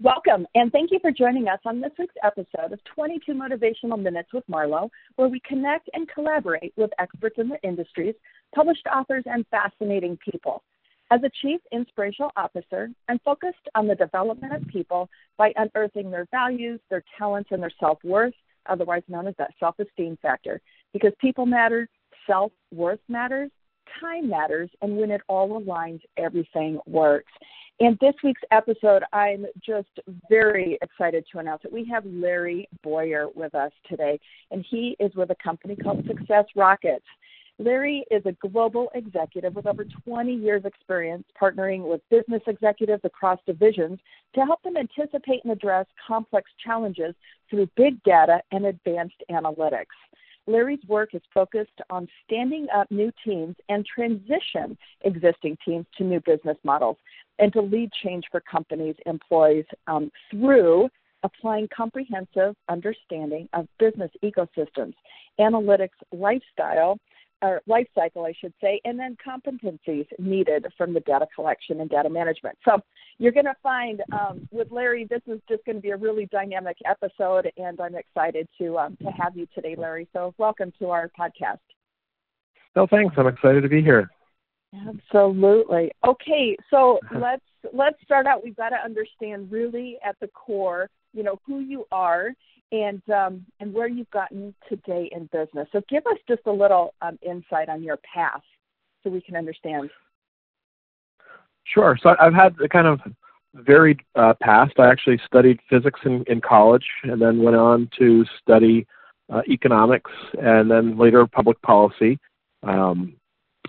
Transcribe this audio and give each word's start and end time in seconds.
Welcome, 0.00 0.46
and 0.54 0.70
thank 0.70 0.92
you 0.92 1.00
for 1.00 1.10
joining 1.10 1.48
us 1.48 1.58
on 1.64 1.80
this 1.80 1.90
week's 1.98 2.14
episode 2.22 2.72
of 2.72 2.78
22 2.94 3.32
Motivational 3.32 4.00
Minutes 4.00 4.32
with 4.32 4.44
Marlo, 4.46 4.90
where 5.16 5.26
we 5.26 5.40
connect 5.40 5.90
and 5.92 6.08
collaborate 6.08 6.72
with 6.76 6.92
experts 7.00 7.34
in 7.36 7.48
the 7.48 7.60
industries, 7.64 8.14
published 8.54 8.86
authors, 8.86 9.24
and 9.26 9.44
fascinating 9.50 10.16
people. 10.18 10.62
As 11.10 11.20
a 11.24 11.30
Chief 11.42 11.60
Inspirational 11.72 12.30
Officer, 12.36 12.90
I'm 13.08 13.18
focused 13.24 13.56
on 13.74 13.88
the 13.88 13.96
development 13.96 14.52
of 14.54 14.68
people 14.68 15.10
by 15.36 15.52
unearthing 15.56 16.12
their 16.12 16.28
values, 16.30 16.78
their 16.90 17.02
talents, 17.18 17.50
and 17.50 17.60
their 17.60 17.72
self 17.80 17.98
worth, 18.04 18.34
otherwise 18.66 19.02
known 19.08 19.26
as 19.26 19.34
that 19.38 19.54
self 19.58 19.74
esteem 19.80 20.16
factor. 20.22 20.60
Because 20.92 21.12
people 21.20 21.44
matter, 21.44 21.88
self 22.24 22.52
worth 22.72 23.00
matters, 23.08 23.50
time 24.00 24.28
matters, 24.28 24.70
and 24.80 24.96
when 24.96 25.10
it 25.10 25.22
all 25.26 25.60
aligns, 25.60 26.02
everything 26.16 26.78
works. 26.86 27.32
In 27.80 27.96
this 28.00 28.14
week's 28.24 28.42
episode, 28.50 29.04
I'm 29.12 29.46
just 29.64 30.00
very 30.28 30.78
excited 30.82 31.24
to 31.30 31.38
announce 31.38 31.62
that 31.62 31.70
we 31.70 31.84
have 31.84 32.04
Larry 32.04 32.68
Boyer 32.82 33.28
with 33.36 33.54
us 33.54 33.70
today, 33.88 34.18
and 34.50 34.64
he 34.68 34.96
is 34.98 35.14
with 35.14 35.30
a 35.30 35.36
company 35.36 35.76
called 35.76 36.04
Success 36.08 36.46
Rockets. 36.56 37.04
Larry 37.60 38.04
is 38.10 38.26
a 38.26 38.32
global 38.48 38.88
executive 38.94 39.54
with 39.54 39.66
over 39.66 39.84
20 40.04 40.34
years' 40.34 40.64
experience 40.64 41.24
partnering 41.40 41.88
with 41.88 42.00
business 42.10 42.42
executives 42.48 43.02
across 43.04 43.38
divisions 43.46 44.00
to 44.34 44.44
help 44.44 44.60
them 44.64 44.76
anticipate 44.76 45.44
and 45.44 45.52
address 45.52 45.86
complex 46.04 46.50
challenges 46.64 47.14
through 47.48 47.68
big 47.76 48.02
data 48.02 48.40
and 48.50 48.66
advanced 48.66 49.22
analytics. 49.30 49.86
Larry's 50.48 50.84
work 50.88 51.14
is 51.14 51.22
focused 51.32 51.80
on 51.90 52.08
standing 52.24 52.66
up 52.74 52.90
new 52.90 53.12
teams 53.24 53.54
and 53.68 53.84
transition 53.86 54.76
existing 55.02 55.58
teams 55.64 55.86
to 55.96 56.04
new 56.04 56.20
business 56.20 56.56
models 56.64 56.96
and 57.38 57.52
to 57.52 57.60
lead 57.60 57.90
change 58.02 58.24
for 58.32 58.40
companies, 58.40 58.96
employees 59.06 59.66
um, 59.86 60.10
through 60.30 60.88
applying 61.22 61.68
comprehensive 61.74 62.54
understanding 62.68 63.48
of 63.52 63.66
business 63.78 64.10
ecosystems, 64.24 64.94
analytics, 65.40 65.88
lifestyle, 66.12 66.98
or 67.42 67.62
life 67.66 67.86
cycle, 67.94 68.24
I 68.24 68.32
should 68.38 68.52
say, 68.60 68.80
and 68.84 68.98
then 68.98 69.16
competencies 69.24 70.06
needed 70.18 70.66
from 70.76 70.92
the 70.92 71.00
data 71.00 71.26
collection 71.34 71.80
and 71.80 71.90
data 71.90 72.10
management. 72.10 72.58
So 72.64 72.80
you're 73.18 73.32
going 73.32 73.46
to 73.46 73.56
find 73.62 74.02
um, 74.12 74.48
with 74.50 74.70
Larry, 74.70 75.06
this 75.08 75.22
is 75.26 75.40
just 75.48 75.64
going 75.64 75.76
to 75.76 75.82
be 75.82 75.90
a 75.90 75.96
really 75.96 76.26
dynamic 76.26 76.76
episode, 76.84 77.50
and 77.56 77.80
I'm 77.80 77.94
excited 77.94 78.48
to 78.58 78.78
um, 78.78 78.96
to 79.02 79.10
have 79.10 79.36
you 79.36 79.46
today, 79.54 79.76
Larry. 79.76 80.08
So 80.12 80.34
welcome 80.38 80.72
to 80.78 80.90
our 80.90 81.10
podcast. 81.18 81.58
No, 82.76 82.86
thanks. 82.86 83.14
I'm 83.16 83.26
excited 83.26 83.62
to 83.62 83.68
be 83.68 83.82
here. 83.82 84.10
Absolutely. 84.86 85.90
Okay, 86.06 86.56
so 86.70 86.98
let's 87.20 87.42
let's 87.72 87.96
start 88.04 88.26
out. 88.26 88.44
We've 88.44 88.56
got 88.56 88.70
to 88.70 88.76
understand 88.76 89.50
really 89.50 89.98
at 90.04 90.16
the 90.20 90.28
core, 90.28 90.90
you 91.12 91.22
know, 91.22 91.40
who 91.46 91.60
you 91.60 91.86
are 91.90 92.32
and 92.72 93.02
um, 93.10 93.44
and 93.60 93.72
where 93.72 93.88
you've 93.88 94.10
gotten 94.10 94.54
today 94.68 95.08
in 95.12 95.28
business. 95.32 95.68
So 95.72 95.82
give 95.88 96.06
us 96.06 96.18
just 96.28 96.42
a 96.46 96.52
little 96.52 96.94
um, 97.02 97.18
insight 97.22 97.68
on 97.68 97.82
your 97.82 97.98
path, 97.98 98.42
so 99.02 99.10
we 99.10 99.20
can 99.20 99.36
understand. 99.36 99.90
Sure. 101.64 101.98
So 102.02 102.14
I've 102.20 102.34
had 102.34 102.56
a 102.62 102.68
kind 102.68 102.86
of 102.86 103.00
varied 103.54 104.00
uh, 104.14 104.34
past. 104.40 104.74
I 104.78 104.86
actually 104.86 105.20
studied 105.26 105.60
physics 105.68 106.00
in, 106.04 106.24
in 106.26 106.40
college, 106.40 106.86
and 107.02 107.20
then 107.20 107.42
went 107.42 107.56
on 107.56 107.90
to 107.98 108.24
study 108.40 108.86
uh, 109.32 109.42
economics, 109.48 110.10
and 110.40 110.70
then 110.70 110.98
later 110.98 111.26
public 111.26 111.60
policy. 111.62 112.18
Um, 112.62 113.14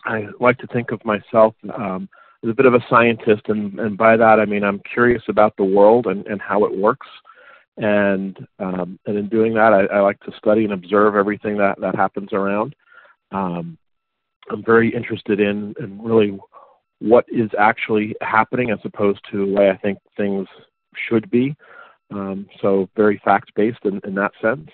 I 0.06 0.28
like 0.40 0.58
to 0.60 0.68
think 0.68 0.92
of 0.92 1.04
myself 1.04 1.56
um, 1.76 2.08
as 2.44 2.50
a 2.50 2.54
bit 2.54 2.66
of 2.66 2.74
a 2.74 2.86
scientist, 2.90 3.44
and, 3.48 3.80
and 3.80 3.98
by 3.98 4.16
that 4.16 4.40
I 4.40 4.46
mean 4.46 4.64
I'm 4.64 4.82
curious 4.94 5.24
about 5.28 5.56
the 5.58 5.66
world 5.66 6.08
and, 6.08 6.26
and 6.28 6.42
how 6.42 6.64
it 6.66 6.76
works 6.76 7.08
and 7.80 8.38
um, 8.60 9.00
and 9.06 9.18
in 9.18 9.30
doing 9.30 9.54
that, 9.54 9.74
I, 9.74 9.86
I, 9.86 10.02
like 10.02 10.20
to 10.22 10.34
study 10.38 10.66
and 10.66 10.74
observe 10.74 11.16
everything 11.16 11.58
that 11.58 11.80
that 11.80 11.96
happens 11.96 12.34
around. 12.34 12.76
Um, 13.32 13.78
I'm 14.52 14.64
very 14.64 14.94
interested 14.94 15.40
in 15.40 15.74
in 15.80 16.02
really 16.02 16.38
what 17.00 17.26
is 17.30 17.50
actually 17.58 18.16
happening 18.22 18.72
as 18.72 18.80
opposed 18.84 19.22
to 19.32 19.46
the 19.46 19.54
way 19.54 19.70
I 19.70 19.78
think 19.78 19.98
things 20.18 20.48
should 21.08 21.32
be. 21.32 21.56
Um, 22.12 22.48
so 22.62 22.90
very 22.98 23.22
fact 23.24 23.54
based 23.56 23.86
in, 23.86 24.02
in 24.04 24.14
that 24.16 24.34
sense, 24.42 24.70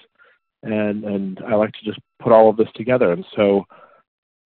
and 0.63 1.03
and 1.03 1.39
I 1.47 1.53
like 1.53 1.73
to 1.73 1.85
just 1.85 1.99
put 2.19 2.31
all 2.31 2.49
of 2.49 2.57
this 2.57 2.69
together. 2.73 3.11
And 3.11 3.25
so, 3.35 3.65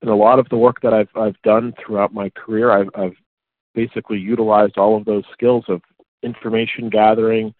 in 0.01 0.09
a 0.09 0.15
lot 0.15 0.39
of 0.39 0.49
the 0.49 0.57
work 0.57 0.81
that 0.81 0.93
I've 0.93 1.15
I've 1.15 1.41
done 1.43 1.73
throughout 1.79 2.13
my 2.13 2.29
career, 2.31 2.71
I've, 2.71 2.89
I've 2.93 3.15
basically 3.73 4.17
utilized 4.17 4.77
all 4.77 4.97
of 4.97 5.05
those 5.05 5.23
skills 5.31 5.63
of 5.69 5.81
information 6.23 6.89
gathering, 6.89 7.53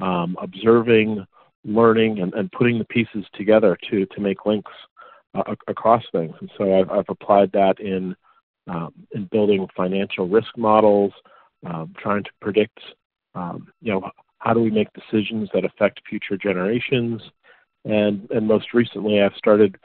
um, 0.00 0.36
observing, 0.40 1.26
learning, 1.64 2.20
and, 2.20 2.34
and 2.34 2.50
putting 2.52 2.78
the 2.78 2.84
pieces 2.84 3.24
together 3.34 3.76
to 3.90 4.06
to 4.06 4.20
make 4.20 4.46
links 4.46 4.72
uh, 5.34 5.54
across 5.68 6.02
things. 6.12 6.34
And 6.40 6.50
so 6.56 6.78
I've, 6.78 6.90
I've 6.90 7.08
applied 7.08 7.52
that 7.52 7.80
in 7.80 8.14
um, 8.68 8.92
in 9.12 9.26
building 9.26 9.66
financial 9.76 10.28
risk 10.28 10.56
models, 10.56 11.12
um, 11.64 11.92
trying 11.96 12.24
to 12.24 12.30
predict, 12.40 12.78
um, 13.34 13.68
you 13.80 13.92
know, 13.92 14.10
how 14.38 14.52
do 14.52 14.60
we 14.60 14.70
make 14.70 14.88
decisions 14.92 15.48
that 15.54 15.64
affect 15.64 16.00
future 16.08 16.36
generations, 16.36 17.22
and 17.84 18.28
and 18.30 18.46
most 18.46 18.74
recently 18.74 19.20
I've 19.20 19.36
started 19.36 19.76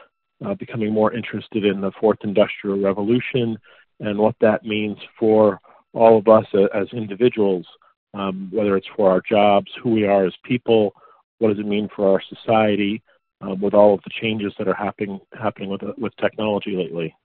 uh, 0.46 0.56
becoming 0.56 0.94
more 0.94 1.14
interested 1.14 1.66
in 1.66 1.82
the 1.82 1.92
fourth 2.00 2.20
industrial 2.24 2.82
revolution 2.82 3.58
and 4.00 4.18
what 4.18 4.36
that 4.42 4.66
means 4.66 4.98
for 5.20 5.60
all 5.94 6.18
of 6.18 6.28
us 6.28 6.46
as 6.74 6.88
individuals 6.94 7.66
um, 8.14 8.50
whether 8.52 8.76
it's 8.78 8.88
for 8.96 9.10
our 9.10 9.22
jobs, 9.28 9.72
who 9.82 9.92
we 9.92 10.06
are 10.06 10.26
as 10.26 10.34
people, 10.44 10.94
what 11.40 11.50
does 11.50 11.60
it 11.60 11.66
mean 11.66 11.90
for 11.96 12.10
our 12.10 12.22
society, 12.30 13.02
um, 13.42 13.60
with 13.60 13.74
all 13.74 13.94
of 13.94 14.02
the 14.04 14.12
changes 14.22 14.54
that 14.58 14.68
are 14.68 14.74
happening 14.74 15.20
happening 15.34 15.70
with 15.70 15.82
with 15.98 16.16
technology 16.18 16.76
lately. 16.76 17.16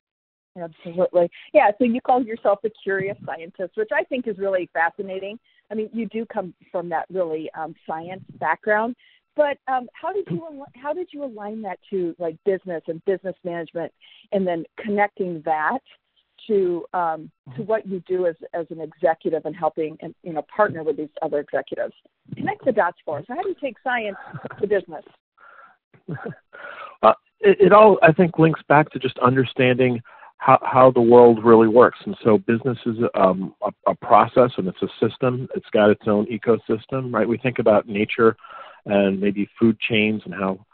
Absolutely, 0.59 1.29
yeah. 1.53 1.71
So 1.79 1.85
you 1.85 2.01
call 2.01 2.23
yourself 2.23 2.61
a 2.65 2.71
curious 2.83 3.19
scientist, 3.27 3.73
which 3.77 3.91
I 3.95 4.05
think 4.05 4.27
is 4.27 4.39
really 4.39 4.71
fascinating. 4.73 5.39
I 5.71 5.75
mean, 5.75 5.91
you 5.93 6.07
do 6.07 6.25
come 6.25 6.55
from 6.73 6.89
that 6.89 7.07
really 7.11 7.51
um, 7.53 7.75
science 7.87 8.23
background, 8.41 8.97
but 9.35 9.59
um, 9.69 9.89
how 9.93 10.13
did 10.13 10.27
you 10.31 10.65
how 10.75 10.95
did 10.95 11.09
you 11.13 11.25
align 11.25 11.61
that 11.63 11.79
to 11.91 12.15
like 12.19 12.37
business 12.47 12.83
and 12.87 13.05
business 13.05 13.37
management, 13.45 13.93
and 14.33 14.47
then 14.47 14.65
connecting 14.79 15.43
that 15.45 15.81
to 16.47 16.85
um, 16.93 17.31
to 17.57 17.63
what 17.63 17.87
you 17.87 18.03
do 18.07 18.27
as 18.27 18.37
as 18.55 18.67
an 18.71 18.81
executive 18.81 19.45
and 19.45 19.55
helping 19.55 19.97
and 20.01 20.15
you 20.23 20.33
know 20.33 20.45
partner 20.55 20.83
with 20.83 20.97
these 20.97 21.09
other 21.23 21.41
executives. 21.41 21.95
Connect 22.37 22.65
the 22.65 22.73
dots 22.73 22.99
for 23.05 23.19
us. 23.19 23.25
How 23.29 23.43
do 23.43 23.49
you 23.49 23.57
take 23.61 23.77
science 23.83 24.17
to 24.61 24.67
business? 24.67 25.05
Uh, 27.03 27.13
it, 27.41 27.59
it 27.61 27.73
all 27.75 27.99
I 28.03 28.11
think 28.11 28.39
links 28.39 28.61
back 28.69 28.91
to 28.91 28.99
just 28.99 29.19
understanding 29.19 30.01
how, 30.39 30.59
how 30.63 30.91
the 30.91 31.01
world 31.01 31.45
really 31.45 31.69
works. 31.69 31.99
And 32.05 32.17
so 32.23 32.39
business 32.39 32.79
is 32.87 32.97
um, 33.15 33.55
a, 33.63 33.91
a, 33.91 33.95
process 33.95 34.51
and 34.57 34.69
it's 34.69 34.83
a 34.83 34.89
system. 35.07 35.49
It's 35.55 35.69
got 35.73 35.91
its 35.91 36.03
own 36.07 36.27
ecosystem, 36.27 37.13
right? 37.13 37.29
We 37.29 37.39
think 37.39 37.59
about 37.59 37.89
nature 37.89 38.37
and 38.85 39.21
maybe 39.21 39.49
food 39.59 39.79
chains 39.81 40.23
and 40.25 40.35
how 40.35 40.65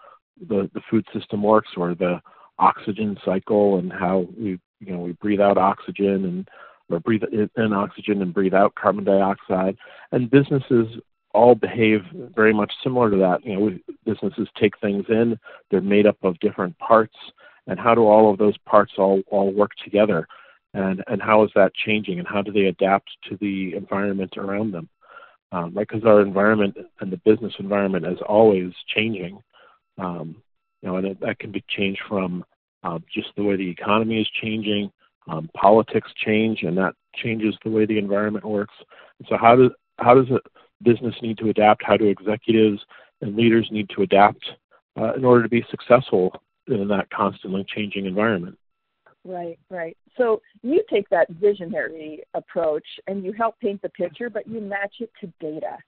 the, 0.48 0.70
the 0.74 0.80
food 0.90 1.06
system 1.14 1.42
works 1.42 1.70
or 1.76 1.94
the 1.94 2.20
oxygen 2.58 3.16
cycle 3.24 3.78
and 3.78 3.92
how 3.92 4.26
we 4.38 4.58
you 4.84 4.92
know 4.92 5.00
we 5.00 5.12
breathe 5.12 5.40
out 5.40 5.58
oxygen 5.58 6.24
and 6.24 6.48
or 6.90 7.00
breathe 7.00 7.22
in 7.56 7.72
oxygen 7.72 8.22
and 8.22 8.34
breathe 8.34 8.54
out 8.54 8.74
carbon 8.74 9.04
dioxide. 9.04 9.76
And 10.10 10.30
businesses 10.30 10.86
all 11.32 11.54
behave 11.54 12.02
very 12.34 12.52
much 12.52 12.72
similar 12.82 13.10
to 13.10 13.16
that. 13.18 13.44
You 13.44 13.58
know 13.58 13.78
businesses 14.04 14.48
take 14.60 14.78
things 14.80 15.04
in 15.08 15.38
they're 15.70 15.80
made 15.80 16.06
up 16.06 16.18
of 16.22 16.38
different 16.40 16.78
parts. 16.78 17.16
And 17.66 17.78
how 17.78 17.94
do 17.94 18.02
all 18.02 18.30
of 18.30 18.38
those 18.38 18.58
parts 18.58 18.92
all 18.98 19.22
all 19.30 19.52
work 19.52 19.70
together? 19.82 20.26
And 20.74 21.02
and 21.06 21.22
how 21.22 21.44
is 21.44 21.50
that 21.54 21.74
changing? 21.74 22.18
And 22.18 22.28
how 22.28 22.42
do 22.42 22.52
they 22.52 22.66
adapt 22.66 23.10
to 23.28 23.36
the 23.40 23.74
environment 23.74 24.36
around 24.36 24.72
them? 24.72 24.88
Um, 25.52 25.74
right 25.74 25.86
because 25.86 26.04
our 26.06 26.22
environment 26.22 26.76
and 27.00 27.12
the 27.12 27.18
business 27.18 27.52
environment 27.58 28.06
is 28.06 28.18
always 28.26 28.72
changing. 28.94 29.42
Um, 29.98 30.36
you 30.82 30.88
know 30.88 30.96
and 30.96 31.06
it, 31.06 31.20
that 31.20 31.38
can 31.38 31.52
be 31.52 31.64
changed 31.68 32.00
from 32.08 32.44
uh, 32.82 32.98
just 33.12 33.28
the 33.36 33.42
way 33.42 33.56
the 33.56 33.70
economy 33.70 34.20
is 34.20 34.28
changing, 34.40 34.90
um, 35.28 35.48
politics 35.54 36.10
change, 36.24 36.62
and 36.62 36.76
that 36.76 36.94
changes 37.14 37.54
the 37.64 37.70
way 37.70 37.86
the 37.86 37.98
environment 37.98 38.44
works. 38.44 38.74
And 39.18 39.28
so, 39.28 39.36
how 39.36 39.56
does 39.56 39.70
how 39.98 40.14
does 40.14 40.30
a 40.30 40.40
business 40.82 41.14
need 41.22 41.38
to 41.38 41.48
adapt? 41.50 41.82
How 41.84 41.96
do 41.96 42.06
executives 42.06 42.80
and 43.20 43.36
leaders 43.36 43.68
need 43.70 43.88
to 43.90 44.02
adapt 44.02 44.44
uh, 45.00 45.14
in 45.14 45.24
order 45.24 45.42
to 45.42 45.48
be 45.48 45.64
successful 45.70 46.42
in 46.66 46.88
that 46.88 47.10
constantly 47.10 47.64
changing 47.74 48.06
environment? 48.06 48.58
Right, 49.24 49.58
right. 49.70 49.96
So 50.18 50.42
you 50.62 50.82
take 50.90 51.08
that 51.10 51.28
visionary 51.30 52.24
approach 52.34 52.86
and 53.06 53.24
you 53.24 53.32
help 53.32 53.58
paint 53.60 53.80
the 53.82 53.88
picture, 53.88 54.28
but 54.28 54.48
you 54.48 54.60
match 54.60 54.96
it 54.98 55.10
to 55.20 55.32
data. 55.40 55.78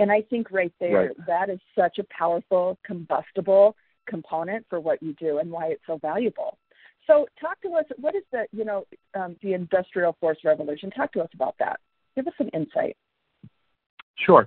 And 0.00 0.10
I 0.10 0.22
think 0.22 0.50
right 0.50 0.72
there, 0.80 1.06
right. 1.06 1.26
that 1.28 1.48
is 1.48 1.60
such 1.78 1.98
a 1.98 2.04
powerful, 2.04 2.78
combustible 2.84 3.76
component 4.06 4.66
for 4.68 4.80
what 4.80 5.02
you 5.02 5.14
do 5.14 5.38
and 5.38 5.50
why 5.50 5.66
it's 5.66 5.82
so 5.86 5.98
valuable. 5.98 6.58
So, 7.06 7.26
talk 7.40 7.60
to 7.62 7.70
us. 7.70 7.84
What 7.98 8.14
is 8.14 8.22
the 8.30 8.46
you 8.52 8.64
know 8.64 8.84
um, 9.14 9.36
the 9.42 9.54
industrial 9.54 10.16
force 10.20 10.38
revolution? 10.44 10.90
Talk 10.90 11.12
to 11.12 11.20
us 11.20 11.30
about 11.34 11.56
that. 11.58 11.80
Give 12.14 12.26
us 12.26 12.34
some 12.38 12.50
insight. 12.52 12.96
Sure. 14.16 14.46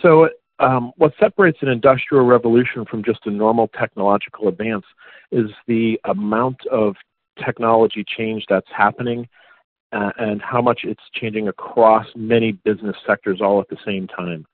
So, 0.00 0.28
um, 0.60 0.92
what 0.96 1.12
separates 1.18 1.58
an 1.62 1.68
industrial 1.68 2.24
revolution 2.24 2.84
from 2.84 3.02
just 3.04 3.20
a 3.26 3.30
normal 3.30 3.68
technological 3.68 4.48
advance 4.48 4.84
is 5.30 5.50
the 5.66 6.00
amount 6.04 6.58
of 6.70 6.94
technology 7.44 8.04
change 8.04 8.44
that's 8.48 8.68
happening 8.74 9.28
uh, 9.92 10.10
and 10.18 10.40
how 10.42 10.60
much 10.62 10.80
it's 10.84 11.02
changing 11.14 11.48
across 11.48 12.06
many 12.14 12.52
business 12.52 12.96
sectors 13.06 13.40
all 13.40 13.60
at 13.60 13.68
the 13.68 13.76
same 13.84 14.06
time. 14.06 14.46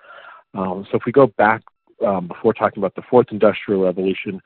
Um, 0.55 0.87
so 0.91 0.97
if 0.97 1.03
we 1.05 1.13
go 1.13 1.27
back 1.27 1.63
um, 2.05 2.29
before 2.29 2.53
talking 2.53 2.81
about 2.81 2.95
the 2.95 3.03
fourth 3.09 3.29
industrial 3.31 3.85
revolution 3.85 4.41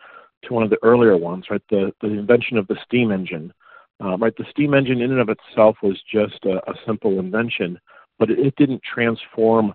to 0.44 0.54
one 0.54 0.62
of 0.62 0.70
the 0.70 0.78
earlier 0.82 1.16
ones, 1.16 1.46
right, 1.50 1.62
the, 1.70 1.92
the 2.00 2.08
invention 2.08 2.56
of 2.56 2.66
the 2.68 2.76
steam 2.84 3.12
engine. 3.12 3.52
Um, 4.00 4.22
right, 4.22 4.34
the 4.36 4.46
steam 4.50 4.72
engine 4.72 5.02
in 5.02 5.10
and 5.10 5.20
of 5.20 5.28
itself 5.28 5.76
was 5.82 6.00
just 6.10 6.44
a, 6.44 6.56
a 6.70 6.74
simple 6.86 7.18
invention, 7.18 7.78
but 8.18 8.30
it, 8.30 8.38
it 8.38 8.56
didn't 8.56 8.82
transform 8.82 9.74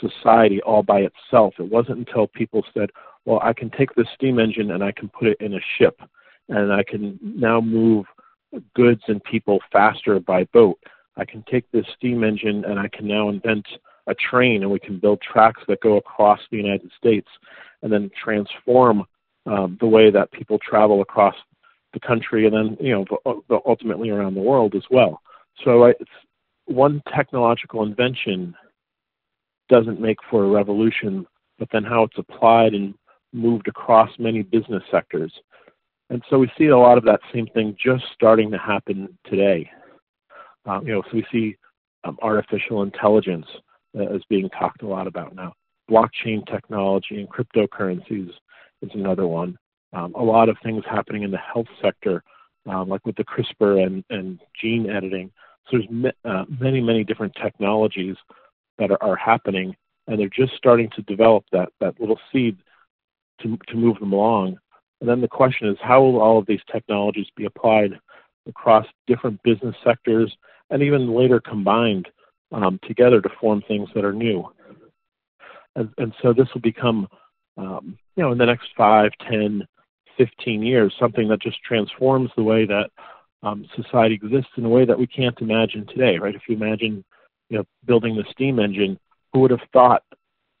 society 0.00 0.62
all 0.62 0.82
by 0.82 1.00
itself. 1.00 1.54
It 1.58 1.70
wasn't 1.70 1.98
until 1.98 2.26
people 2.26 2.64
said, 2.72 2.90
well, 3.24 3.40
I 3.42 3.52
can 3.52 3.70
take 3.70 3.94
this 3.94 4.06
steam 4.14 4.38
engine 4.38 4.70
and 4.70 4.82
I 4.82 4.92
can 4.92 5.08
put 5.08 5.28
it 5.28 5.36
in 5.40 5.54
a 5.54 5.60
ship, 5.78 6.00
and 6.48 6.72
I 6.72 6.84
can 6.84 7.18
now 7.22 7.60
move 7.60 8.06
goods 8.74 9.02
and 9.08 9.22
people 9.24 9.60
faster 9.72 10.18
by 10.20 10.44
boat. 10.44 10.78
I 11.16 11.24
can 11.24 11.44
take 11.50 11.70
this 11.70 11.86
steam 11.96 12.24
engine 12.24 12.64
and 12.64 12.78
I 12.78 12.88
can 12.88 13.06
now 13.06 13.28
invent 13.28 13.66
a 14.06 14.14
train 14.14 14.62
and 14.62 14.70
we 14.70 14.78
can 14.78 14.98
build 14.98 15.20
tracks 15.20 15.62
that 15.68 15.80
go 15.80 15.96
across 15.96 16.40
the 16.50 16.56
United 16.56 16.90
States 16.96 17.28
and 17.82 17.92
then 17.92 18.10
transform 18.22 19.04
um, 19.46 19.76
the 19.80 19.86
way 19.86 20.10
that 20.10 20.30
people 20.32 20.58
travel 20.58 21.00
across 21.02 21.34
the 21.92 22.00
country 22.00 22.46
and 22.46 22.54
then, 22.54 22.76
you 22.80 22.92
know, 22.92 23.34
ultimately 23.66 24.10
around 24.10 24.34
the 24.34 24.40
world 24.40 24.74
as 24.74 24.82
well. 24.90 25.20
So 25.64 25.84
it's 25.84 26.10
one 26.66 27.02
technological 27.14 27.82
invention 27.82 28.54
doesn't 29.68 30.00
make 30.00 30.18
for 30.30 30.44
a 30.44 30.48
revolution, 30.48 31.26
but 31.58 31.68
then 31.72 31.84
how 31.84 32.04
it's 32.04 32.18
applied 32.18 32.74
and 32.74 32.94
moved 33.32 33.68
across 33.68 34.10
many 34.18 34.42
business 34.42 34.82
sectors. 34.90 35.32
And 36.10 36.22
so 36.30 36.38
we 36.38 36.50
see 36.56 36.66
a 36.66 36.78
lot 36.78 36.98
of 36.98 37.04
that 37.04 37.20
same 37.32 37.46
thing 37.48 37.76
just 37.82 38.04
starting 38.14 38.50
to 38.52 38.58
happen 38.58 39.16
today. 39.28 39.68
Um, 40.64 40.86
you 40.86 40.92
know, 40.92 41.02
so 41.02 41.10
we 41.14 41.26
see 41.32 41.56
um, 42.04 42.18
artificial 42.22 42.82
intelligence 42.82 43.46
uh, 43.96 44.14
is 44.14 44.22
being 44.28 44.48
talked 44.50 44.82
a 44.82 44.86
lot 44.86 45.06
about 45.06 45.34
now. 45.34 45.52
Blockchain 45.90 46.46
technology 46.50 47.20
and 47.20 47.28
cryptocurrencies 47.28 48.30
is 48.82 48.90
another 48.94 49.26
one. 49.26 49.56
Um, 49.92 50.14
a 50.14 50.22
lot 50.22 50.48
of 50.48 50.56
things 50.62 50.82
happening 50.88 51.22
in 51.22 51.30
the 51.30 51.38
health 51.38 51.68
sector, 51.80 52.22
um, 52.66 52.88
like 52.88 53.04
with 53.06 53.16
the 53.16 53.24
CRISPR 53.24 53.86
and, 53.86 54.04
and 54.10 54.40
gene 54.60 54.90
editing. 54.90 55.30
So 55.70 55.78
there's 55.78 55.90
me, 55.90 56.10
uh, 56.24 56.44
many, 56.60 56.80
many 56.80 57.04
different 57.04 57.34
technologies 57.40 58.16
that 58.78 58.90
are, 58.90 59.02
are 59.02 59.16
happening, 59.16 59.74
and 60.06 60.18
they're 60.18 60.28
just 60.28 60.54
starting 60.54 60.90
to 60.96 61.02
develop 61.02 61.44
that, 61.52 61.70
that 61.80 61.98
little 62.00 62.18
seed 62.32 62.58
to, 63.42 63.58
to 63.68 63.76
move 63.76 63.98
them 63.98 64.12
along. 64.12 64.58
And 65.00 65.08
then 65.08 65.20
the 65.20 65.28
question 65.28 65.68
is, 65.68 65.76
how 65.80 66.02
will 66.02 66.20
all 66.20 66.38
of 66.38 66.46
these 66.46 66.60
technologies 66.70 67.26
be 67.36 67.44
applied 67.44 67.98
across 68.48 68.86
different 69.06 69.42
business 69.42 69.74
sectors 69.84 70.34
and 70.70 70.82
even 70.82 71.14
later 71.14 71.40
combined 71.40 72.08
um, 72.52 72.78
together 72.86 73.20
to 73.20 73.28
form 73.40 73.62
things 73.66 73.88
that 73.94 74.04
are 74.04 74.12
new? 74.12 74.48
And, 75.74 75.90
and 75.98 76.14
so 76.22 76.32
this 76.32 76.48
will 76.54 76.62
become, 76.62 77.08
um, 77.56 77.98
you 78.16 78.22
know, 78.22 78.32
in 78.32 78.38
the 78.38 78.46
next 78.46 78.68
5, 78.76 79.10
10, 79.30 79.66
15 80.16 80.62
years, 80.62 80.94
something 80.98 81.28
that 81.28 81.42
just 81.42 81.62
transforms 81.62 82.30
the 82.36 82.42
way 82.42 82.64
that 82.66 82.90
um, 83.42 83.66
society 83.76 84.14
exists 84.14 84.50
in 84.56 84.64
a 84.64 84.68
way 84.68 84.84
that 84.84 84.98
we 84.98 85.06
can't 85.06 85.38
imagine 85.40 85.86
today, 85.86 86.18
right? 86.18 86.34
If 86.34 86.42
you 86.48 86.56
imagine, 86.56 87.04
you 87.50 87.58
know, 87.58 87.64
building 87.84 88.16
the 88.16 88.24
steam 88.30 88.58
engine, 88.58 88.98
who 89.32 89.40
would 89.40 89.50
have 89.50 89.60
thought 89.72 90.02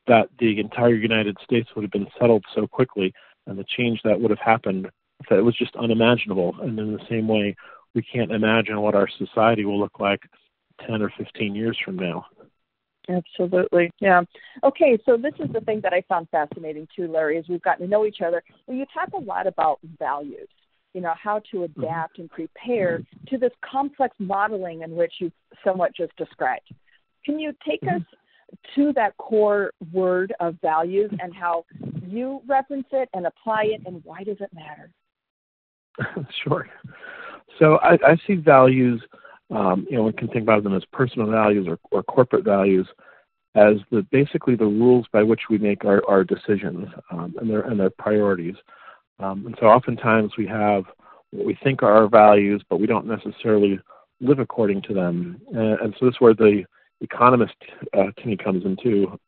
that 0.06 0.28
the 0.38 0.60
entire 0.60 0.94
United 0.94 1.36
States 1.42 1.68
would 1.74 1.82
have 1.82 1.90
been 1.90 2.06
settled 2.20 2.44
so 2.54 2.66
quickly 2.66 3.12
and 3.46 3.58
the 3.58 3.64
change 3.64 4.00
that 4.04 4.20
would 4.20 4.30
have 4.30 4.38
happened 4.38 4.88
That 5.28 5.38
it 5.38 5.42
was 5.42 5.56
just 5.56 5.74
unimaginable. 5.76 6.54
And 6.60 6.78
in 6.78 6.92
the 6.92 7.04
same 7.08 7.26
way, 7.26 7.56
we 7.94 8.02
can't 8.02 8.30
imagine 8.30 8.80
what 8.80 8.94
our 8.94 9.08
society 9.18 9.64
will 9.64 9.80
look 9.80 9.98
like 9.98 10.20
10 10.86 11.02
or 11.02 11.12
15 11.16 11.54
years 11.54 11.78
from 11.84 11.96
now. 11.96 12.26
Absolutely. 13.08 13.90
Yeah. 14.00 14.22
Okay, 14.64 14.98
so 15.06 15.16
this 15.16 15.34
is 15.38 15.48
the 15.52 15.60
thing 15.60 15.80
that 15.82 15.92
I 15.92 16.02
found 16.08 16.28
fascinating 16.30 16.88
too, 16.94 17.06
Larry, 17.10 17.38
as 17.38 17.44
we've 17.48 17.62
gotten 17.62 17.86
to 17.86 17.90
know 17.90 18.04
each 18.04 18.20
other. 18.26 18.42
Well, 18.66 18.76
you 18.76 18.84
talk 18.92 19.10
a 19.14 19.24
lot 19.24 19.46
about 19.46 19.78
values, 19.98 20.48
you 20.92 21.00
know, 21.00 21.14
how 21.22 21.40
to 21.50 21.58
mm-hmm. 21.58 21.82
adapt 21.82 22.18
and 22.18 22.28
prepare 22.30 23.02
to 23.28 23.38
this 23.38 23.52
complex 23.68 24.16
modeling 24.18 24.82
in 24.82 24.96
which 24.96 25.14
you 25.20 25.30
somewhat 25.64 25.94
just 25.94 26.16
described. 26.16 26.68
Can 27.24 27.38
you 27.38 27.52
take 27.68 27.80
mm-hmm. 27.82 27.96
us 27.96 28.02
to 28.74 28.92
that 28.94 29.16
core 29.18 29.72
word 29.92 30.32
of 30.40 30.56
values 30.60 31.10
and 31.20 31.34
how 31.34 31.64
you 32.06 32.40
reference 32.46 32.86
it 32.92 33.08
and 33.14 33.26
apply 33.26 33.64
it, 33.64 33.82
and 33.86 34.02
why 34.04 34.22
does 34.22 34.36
it 34.40 34.50
matter? 34.54 34.90
sure. 36.44 36.68
So 37.58 37.76
I, 37.78 37.94
I 37.94 38.16
see 38.26 38.34
values, 38.34 39.02
um, 39.50 39.86
you 39.88 39.96
know, 39.96 40.04
one 40.04 40.12
can 40.12 40.28
think 40.28 40.42
about 40.42 40.62
them 40.64 40.74
as 40.74 40.84
personal 40.92 41.30
values 41.30 41.66
or, 41.68 41.78
or 41.90 42.02
corporate 42.02 42.44
values 42.44 42.86
as 43.54 43.76
the 43.90 44.02
basically 44.10 44.54
the 44.54 44.64
rules 44.64 45.06
by 45.12 45.22
which 45.22 45.42
we 45.48 45.58
make 45.58 45.84
our, 45.84 46.02
our 46.08 46.24
decisions 46.24 46.88
um, 47.10 47.34
and 47.40 47.48
their 47.48 47.62
and 47.62 47.78
their 47.78 47.90
priorities. 47.90 48.56
Um, 49.18 49.46
and 49.46 49.56
so 49.58 49.66
oftentimes 49.66 50.32
we 50.36 50.46
have 50.46 50.84
what 51.30 51.46
we 51.46 51.58
think 51.62 51.82
are 51.82 51.92
our 51.92 52.08
values, 52.08 52.62
but 52.68 52.80
we 52.80 52.86
don't 52.86 53.06
necessarily 53.06 53.78
live 54.20 54.38
according 54.38 54.82
to 54.82 54.94
them. 54.94 55.40
Uh, 55.54 55.76
and 55.82 55.94
so 55.98 56.06
this 56.06 56.14
is 56.14 56.20
where 56.20 56.34
the 56.34 56.64
economist 57.00 57.54
uh, 57.96 58.06
me 58.24 58.36
comes 58.36 58.64
into 58.64 59.18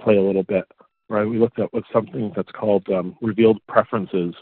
play 0.00 0.16
a 0.16 0.22
little 0.22 0.42
bit, 0.42 0.64
right? 1.08 1.24
We 1.24 1.38
looked 1.38 1.58
at 1.58 1.72
what's 1.72 1.86
something 1.92 2.32
that's 2.34 2.50
called 2.52 2.88
um, 2.90 3.16
revealed 3.20 3.60
preferences, 3.66 4.34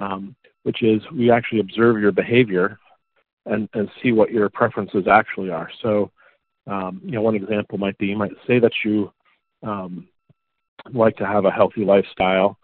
um, 0.00 0.34
which 0.64 0.82
is 0.82 1.00
we 1.12 1.30
actually 1.30 1.60
observe 1.60 2.00
your 2.00 2.12
behavior 2.12 2.78
and, 3.46 3.68
and 3.74 3.88
see 4.02 4.12
what 4.12 4.30
your 4.30 4.48
preferences 4.48 5.06
actually 5.06 5.50
are. 5.50 5.70
So, 5.82 6.10
um, 6.66 7.00
you 7.04 7.12
know, 7.12 7.22
one 7.22 7.36
example 7.36 7.78
might 7.78 7.96
be 7.98 8.06
you 8.06 8.16
might 8.16 8.32
say 8.46 8.58
that 8.58 8.72
you 8.84 9.12
um, 9.62 10.08
like 10.92 11.16
to 11.16 11.26
have 11.26 11.44
a 11.44 11.50
healthy 11.50 11.84
lifestyle, 11.84 12.58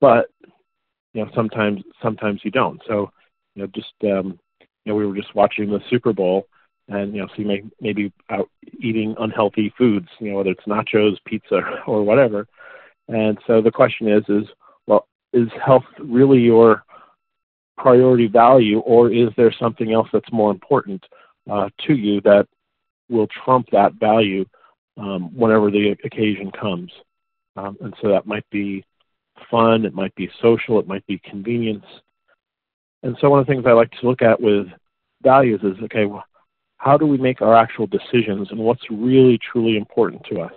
but 0.00 0.30
you 1.12 1.24
know 1.24 1.30
sometimes 1.34 1.82
sometimes 2.02 2.40
you 2.42 2.50
don't. 2.50 2.80
So, 2.86 3.10
you 3.54 3.62
know, 3.62 3.68
just 3.74 3.92
um, 4.04 4.38
you 4.60 4.92
know, 4.92 4.94
we 4.94 5.06
were 5.06 5.16
just 5.16 5.34
watching 5.34 5.70
the 5.70 5.80
Super 5.90 6.12
Bowl, 6.12 6.46
and 6.88 7.14
you 7.14 7.20
know, 7.20 7.28
so 7.28 7.34
you 7.36 7.46
may 7.46 7.62
maybe 7.80 8.12
out 8.30 8.48
eating 8.80 9.14
unhealthy 9.18 9.72
foods, 9.76 10.08
you 10.18 10.30
know, 10.30 10.38
whether 10.38 10.50
it's 10.50 10.64
nachos, 10.64 11.16
pizza, 11.26 11.60
or 11.86 12.02
whatever. 12.02 12.46
And 13.08 13.38
so 13.46 13.60
the 13.60 13.70
question 13.70 14.08
is, 14.08 14.24
is 14.28 14.48
well, 14.86 15.06
is 15.32 15.48
health 15.64 15.84
really 15.98 16.40
your 16.40 16.84
priority 17.76 18.26
value, 18.26 18.78
or 18.80 19.12
is 19.12 19.28
there 19.36 19.52
something 19.58 19.92
else 19.92 20.08
that's 20.12 20.32
more 20.32 20.50
important 20.50 21.04
uh, 21.50 21.68
to 21.86 21.94
you 21.94 22.20
that 22.22 22.46
will 23.08 23.26
trump 23.44 23.68
that 23.72 23.94
value 23.94 24.44
um, 24.96 25.34
whenever 25.34 25.70
the 25.70 25.96
occasion 26.04 26.50
comes? 26.50 26.90
Um, 27.56 27.76
and 27.80 27.94
so 28.00 28.08
that 28.08 28.26
might 28.26 28.48
be 28.50 28.84
fun, 29.50 29.84
it 29.84 29.94
might 29.94 30.14
be 30.14 30.30
social, 30.40 30.78
it 30.78 30.88
might 30.88 31.06
be 31.06 31.18
convenience. 31.18 31.84
And 33.02 33.16
so 33.20 33.30
one 33.30 33.40
of 33.40 33.46
the 33.46 33.52
things 33.52 33.64
I 33.66 33.72
like 33.72 33.90
to 34.00 34.06
look 34.06 34.22
at 34.22 34.40
with 34.40 34.66
values 35.22 35.60
is 35.62 35.82
okay, 35.84 36.06
well, 36.06 36.24
how 36.78 36.96
do 36.96 37.06
we 37.06 37.18
make 37.18 37.42
our 37.42 37.54
actual 37.54 37.86
decisions 37.86 38.48
and 38.50 38.58
what's 38.58 38.84
really 38.90 39.38
truly 39.38 39.76
important 39.76 40.22
to 40.30 40.40
us 40.40 40.52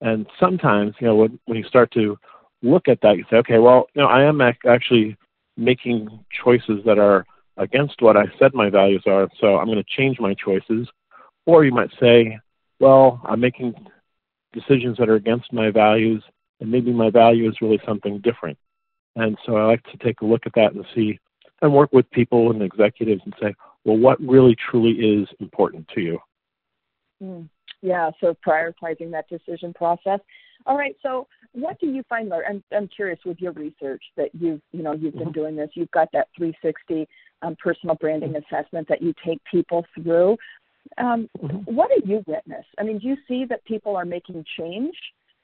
and 0.00 0.26
sometimes 0.38 0.94
you 1.00 1.06
know 1.06 1.14
when, 1.14 1.38
when 1.46 1.58
you 1.58 1.64
start 1.64 1.90
to 1.92 2.18
look 2.62 2.88
at 2.88 3.00
that 3.00 3.16
you 3.16 3.24
say 3.30 3.36
okay 3.36 3.58
well 3.58 3.86
you 3.94 4.02
know 4.02 4.08
i 4.08 4.22
am 4.22 4.40
ac- 4.40 4.58
actually 4.68 5.16
making 5.60 6.08
choices 6.44 6.80
that 6.84 6.98
are 6.98 7.24
against 7.56 8.00
what 8.00 8.16
i 8.16 8.24
said 8.38 8.54
my 8.54 8.70
values 8.70 9.02
are 9.06 9.28
so 9.40 9.58
i'm 9.58 9.66
going 9.66 9.76
to 9.76 9.96
change 9.96 10.18
my 10.18 10.34
choices 10.34 10.88
or 11.46 11.64
you 11.64 11.72
might 11.72 11.90
say 12.00 12.38
well 12.78 13.20
i'm 13.24 13.40
making 13.40 13.74
decisions 14.52 14.96
that 14.98 15.08
are 15.08 15.16
against 15.16 15.52
my 15.52 15.70
values 15.70 16.22
and 16.60 16.70
maybe 16.70 16.92
my 16.92 17.10
value 17.10 17.48
is 17.48 17.60
really 17.60 17.80
something 17.86 18.18
different 18.20 18.58
and 19.16 19.36
so 19.44 19.56
i 19.56 19.64
like 19.64 19.82
to 19.84 19.96
take 19.98 20.20
a 20.20 20.26
look 20.26 20.46
at 20.46 20.54
that 20.54 20.72
and 20.72 20.84
see 20.94 21.18
and 21.62 21.72
work 21.72 21.92
with 21.92 22.10
people 22.10 22.50
and 22.50 22.62
executives 22.62 23.20
and 23.24 23.34
say 23.40 23.54
well, 23.84 23.96
what 23.96 24.20
really 24.20 24.56
truly 24.70 24.92
is 24.92 25.28
important 25.40 25.88
to 25.94 26.00
you? 26.00 26.18
Mm, 27.22 27.48
yeah, 27.82 28.10
so 28.20 28.36
prioritizing 28.46 29.10
that 29.12 29.28
decision 29.28 29.72
process. 29.72 30.20
All 30.66 30.76
right, 30.76 30.96
so 31.02 31.26
what 31.52 31.78
do 31.80 31.86
you 31.86 32.02
find, 32.08 32.28
Larry? 32.28 32.46
I'm, 32.48 32.62
I'm 32.72 32.88
curious 32.88 33.18
with 33.24 33.40
your 33.40 33.52
research 33.52 34.02
that 34.16 34.30
you've, 34.38 34.60
you 34.72 34.82
know, 34.82 34.92
you've 34.92 35.14
been 35.14 35.24
mm-hmm. 35.24 35.32
doing 35.32 35.56
this. 35.56 35.70
You've 35.74 35.90
got 35.90 36.08
that 36.12 36.28
360 36.36 37.08
um, 37.42 37.56
personal 37.62 37.96
branding 37.96 38.32
mm-hmm. 38.32 38.54
assessment 38.54 38.88
that 38.88 39.02
you 39.02 39.14
take 39.24 39.40
people 39.50 39.84
through. 39.94 40.36
Um, 40.98 41.28
mm-hmm. 41.42 41.74
What 41.74 41.90
do 41.90 42.08
you 42.08 42.22
witness? 42.26 42.64
I 42.78 42.84
mean, 42.84 42.98
do 42.98 43.08
you 43.08 43.16
see 43.26 43.44
that 43.46 43.64
people 43.64 43.96
are 43.96 44.04
making 44.04 44.44
change 44.58 44.94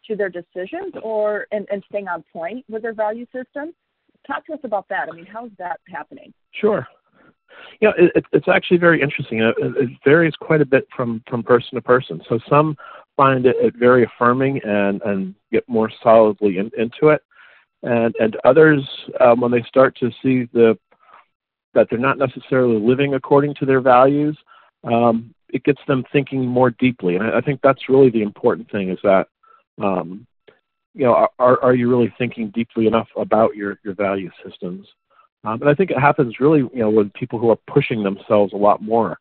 to 0.07 0.17
their 0.17 0.29
decisions 0.29 0.93
or 1.03 1.47
and, 1.51 1.67
and 1.71 1.83
staying 1.89 2.09
on 2.09 2.25
point 2.33 2.65
with 2.69 2.83
their 2.83 2.95
value 2.95 3.27
system? 3.27 3.75
Talk 4.27 4.47
to 4.47 4.55
us 4.55 4.61
about 4.65 4.89
that. 4.89 5.09
I 5.11 5.15
mean, 5.15 5.27
how's 5.27 5.51
that 5.59 5.81
happening? 5.89 6.33
Sure. 6.53 6.87
You 7.81 7.89
know, 7.89 7.95
it, 7.97 8.25
it's 8.33 8.49
actually 8.49 8.79
very 8.79 9.01
interesting. 9.01 9.41
It, 9.41 9.55
it 9.59 9.91
varies 10.05 10.35
quite 10.41 10.61
a 10.61 10.67
bit 10.67 10.87
from 10.95 11.23
from 11.29 11.43
person 11.43 11.75
to 11.75 11.83
person. 11.83 12.21
So 12.29 12.39
some 12.49 12.77
find 13.17 13.47
it, 13.47 13.57
it 13.59 13.75
very 13.77 14.05
affirming 14.05 14.61
and 14.65 15.01
and 15.03 15.35
get 15.51 15.69
more 15.69 15.91
solidly 16.03 16.59
in, 16.59 16.71
into 16.77 17.09
it. 17.09 17.23
And 17.83 18.15
and 18.19 18.37
others, 18.45 18.83
um, 19.21 19.41
when 19.41 19.51
they 19.51 19.63
start 19.63 19.97
to 19.99 20.11
see 20.23 20.49
the 20.53 20.79
that 21.75 21.89
they're 21.91 21.99
not 21.99 22.19
necessarily 22.19 22.79
living 22.79 23.15
according 23.15 23.55
to 23.57 23.67
their 23.67 23.81
values, 23.81 24.37
um, 24.85 25.35
it 25.51 25.63
gets 25.65 25.81
them 25.87 26.05
thinking 26.13 26.45
more 26.47 26.71
deeply. 26.71 27.17
And 27.17 27.25
I, 27.25 27.39
I, 27.39 27.41
think 27.41 27.61
that's 27.63 27.89
really 27.89 28.11
the 28.11 28.23
important 28.23 28.71
thing 28.71 28.91
is 28.91 28.99
that, 29.03 29.29
um, 29.83 30.27
you 30.95 31.05
know, 31.05 31.29
are, 31.39 31.63
are 31.63 31.75
you 31.75 31.91
really 31.91 32.13
thinking 32.17 32.51
deeply 32.51 32.87
enough 32.87 33.09
about 33.17 33.55
your, 33.55 33.79
your 33.85 33.95
value 33.95 34.31
systems? 34.45 34.87
Um, 35.45 35.61
and 35.61 35.71
I 35.71 35.75
think 35.75 35.91
it 35.91 36.01
happens 36.01 36.41
really, 36.41 36.61
you 36.61 36.81
know, 36.81 36.91
with 36.91 37.13
people 37.13 37.39
who 37.39 37.51
are 37.51 37.59
pushing 37.71 38.03
themselves 38.03 38.53
a 38.53 38.57
lot 38.57 38.83
more. 38.83 39.19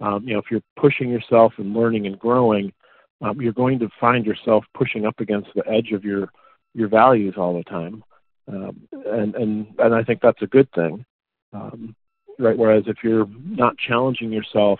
Um, 0.00 0.26
you 0.26 0.32
know, 0.32 0.40
if 0.40 0.46
you're 0.50 0.62
pushing 0.76 1.10
yourself 1.10 1.52
and 1.58 1.74
learning 1.74 2.06
and 2.06 2.18
growing, 2.18 2.72
um, 3.20 3.40
you're 3.40 3.52
going 3.52 3.78
to 3.80 3.88
find 4.00 4.24
yourself 4.24 4.64
pushing 4.74 5.06
up 5.06 5.20
against 5.20 5.48
the 5.54 5.66
edge 5.68 5.92
of 5.92 6.04
your 6.04 6.30
your 6.74 6.88
values 6.88 7.34
all 7.36 7.56
the 7.56 7.64
time, 7.64 8.04
um, 8.48 8.88
and 9.06 9.34
and 9.34 9.66
and 9.78 9.94
I 9.94 10.04
think 10.04 10.20
that's 10.20 10.42
a 10.42 10.46
good 10.46 10.70
thing, 10.72 11.04
um, 11.52 11.96
right? 12.38 12.56
Whereas 12.56 12.84
if 12.86 12.98
you're 13.02 13.26
not 13.44 13.76
challenging 13.78 14.30
yourself, 14.30 14.78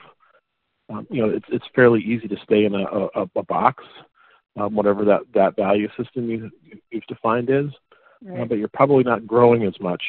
um, 0.90 1.06
you 1.10 1.22
know, 1.22 1.30
it's 1.30 1.46
it's 1.48 1.66
fairly 1.74 2.00
easy 2.00 2.28
to 2.28 2.36
stay 2.44 2.64
in 2.64 2.74
a, 2.74 2.84
a, 2.84 3.26
a 3.36 3.42
box, 3.42 3.84
um, 4.58 4.74
whatever 4.74 5.04
that 5.04 5.22
that 5.34 5.56
value 5.56 5.88
system 5.96 6.30
you 6.30 6.50
you've 6.90 7.06
defined 7.06 7.50
is, 7.50 7.70
uh, 8.26 8.32
right. 8.32 8.40
uh, 8.42 8.44
but 8.44 8.58
you're 8.58 8.68
probably 8.68 9.04
not 9.04 9.26
growing 9.26 9.64
as 9.64 9.78
much. 9.80 10.02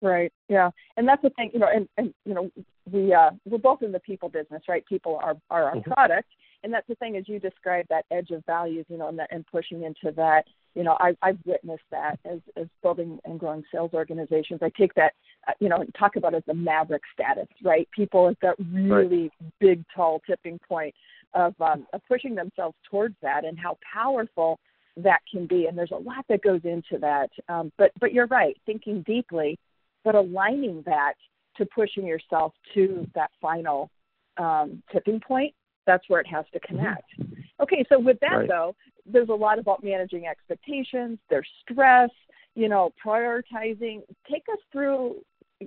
Right. 0.00 0.32
Yeah. 0.48 0.70
And 0.96 1.08
that's 1.08 1.22
the 1.22 1.30
thing, 1.30 1.50
you 1.52 1.58
know, 1.58 1.68
and, 1.74 1.88
and 1.96 2.14
you 2.24 2.34
know, 2.34 2.50
we 2.90 3.12
uh 3.12 3.30
we're 3.44 3.58
both 3.58 3.82
in 3.82 3.92
the 3.92 4.00
people 4.00 4.28
business, 4.28 4.62
right? 4.68 4.86
People 4.86 5.18
are 5.22 5.36
are 5.50 5.64
our 5.64 5.74
mm-hmm. 5.74 5.90
product. 5.90 6.28
And 6.62 6.72
that's 6.72 6.86
the 6.88 6.94
thing 6.96 7.16
as 7.16 7.28
you 7.28 7.38
described 7.38 7.88
that 7.90 8.04
edge 8.10 8.30
of 8.30 8.44
values, 8.44 8.86
you 8.88 8.98
know, 8.98 9.08
and 9.08 9.18
that 9.18 9.28
and 9.30 9.46
pushing 9.46 9.84
into 9.84 10.14
that, 10.16 10.44
you 10.74 10.82
know, 10.82 10.96
I 11.00 11.14
I've 11.22 11.38
witnessed 11.44 11.84
that 11.90 12.18
as 12.24 12.40
as 12.56 12.66
building 12.82 13.18
and 13.24 13.38
growing 13.38 13.64
sales 13.72 13.90
organizations. 13.94 14.60
I 14.62 14.70
take 14.76 14.94
that 14.94 15.12
uh, 15.46 15.52
you 15.60 15.68
know, 15.68 15.84
talk 15.98 16.16
about 16.16 16.34
as 16.34 16.42
the 16.46 16.54
maverick 16.54 17.02
status, 17.12 17.48
right? 17.62 17.88
People 17.94 18.28
at 18.28 18.36
that 18.42 18.56
really 18.72 19.30
right. 19.40 19.52
big 19.60 19.84
tall 19.94 20.20
tipping 20.26 20.58
point 20.68 20.94
of 21.34 21.54
um 21.60 21.86
of 21.92 22.00
pushing 22.08 22.34
themselves 22.34 22.76
towards 22.90 23.14
that 23.22 23.44
and 23.44 23.58
how 23.58 23.76
powerful 23.92 24.58
that 24.96 25.20
can 25.30 25.46
be 25.46 25.66
and 25.66 25.78
there's 25.78 25.92
a 25.92 25.96
lot 25.96 26.24
that 26.28 26.42
goes 26.42 26.62
into 26.64 26.98
that 26.98 27.28
um, 27.48 27.70
but 27.76 27.92
but 28.00 28.12
you're 28.12 28.26
right 28.28 28.56
thinking 28.66 29.02
deeply 29.02 29.56
but 30.04 30.14
aligning 30.14 30.82
that 30.86 31.12
to 31.58 31.66
pushing 31.66 32.06
yourself 32.06 32.52
to 32.72 33.06
that 33.14 33.30
final 33.40 33.90
um, 34.38 34.82
tipping 34.92 35.20
point, 35.20 35.52
that's 35.88 36.08
where 36.08 36.20
it 36.20 36.26
has 36.28 36.44
to 36.52 36.60
connect. 36.60 37.10
Okay, 37.60 37.84
so 37.88 37.98
with 37.98 38.20
that 38.20 38.36
right. 38.36 38.48
though, 38.48 38.76
there's 39.06 39.30
a 39.30 39.34
lot 39.34 39.58
about 39.58 39.82
managing 39.82 40.26
expectations, 40.26 41.18
there's 41.30 41.48
stress, 41.62 42.10
you 42.54 42.68
know, 42.68 42.92
prioritizing. 43.04 44.02
Take 44.30 44.44
us 44.52 44.58
through, 44.70 45.16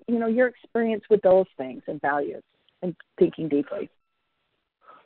you 0.08 0.20
know, 0.20 0.28
your 0.28 0.48
experience 0.48 1.04
with 1.10 1.22
those 1.24 1.48
things 1.58 1.82
and 1.88 2.00
values 2.00 2.44
and 2.82 2.96
thinking 3.18 3.50
deeply. 3.50 3.90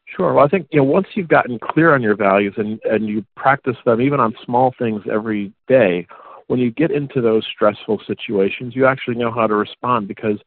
Sure. 0.05 0.33
Well, 0.33 0.45
I 0.45 0.47
think 0.47 0.67
you 0.71 0.79
know 0.79 0.83
once 0.83 1.07
you've 1.15 1.27
gotten 1.27 1.57
clear 1.57 1.95
on 1.95 2.03
your 2.03 2.15
values 2.15 2.53
and 2.57 2.79
and 2.83 3.07
you 3.07 3.25
practice 3.35 3.77
them 3.85 4.01
even 4.01 4.19
on 4.19 4.35
small 4.45 4.73
things 4.77 5.01
every 5.11 5.51
day, 5.67 6.05
when 6.47 6.59
you 6.59 6.69
get 6.69 6.91
into 6.91 7.21
those 7.21 7.43
stressful 7.51 8.01
situations, 8.05 8.75
you 8.75 8.85
actually 8.85 9.15
know 9.15 9.31
how 9.31 9.47
to 9.47 9.55
respond 9.55 10.07
because 10.07 10.37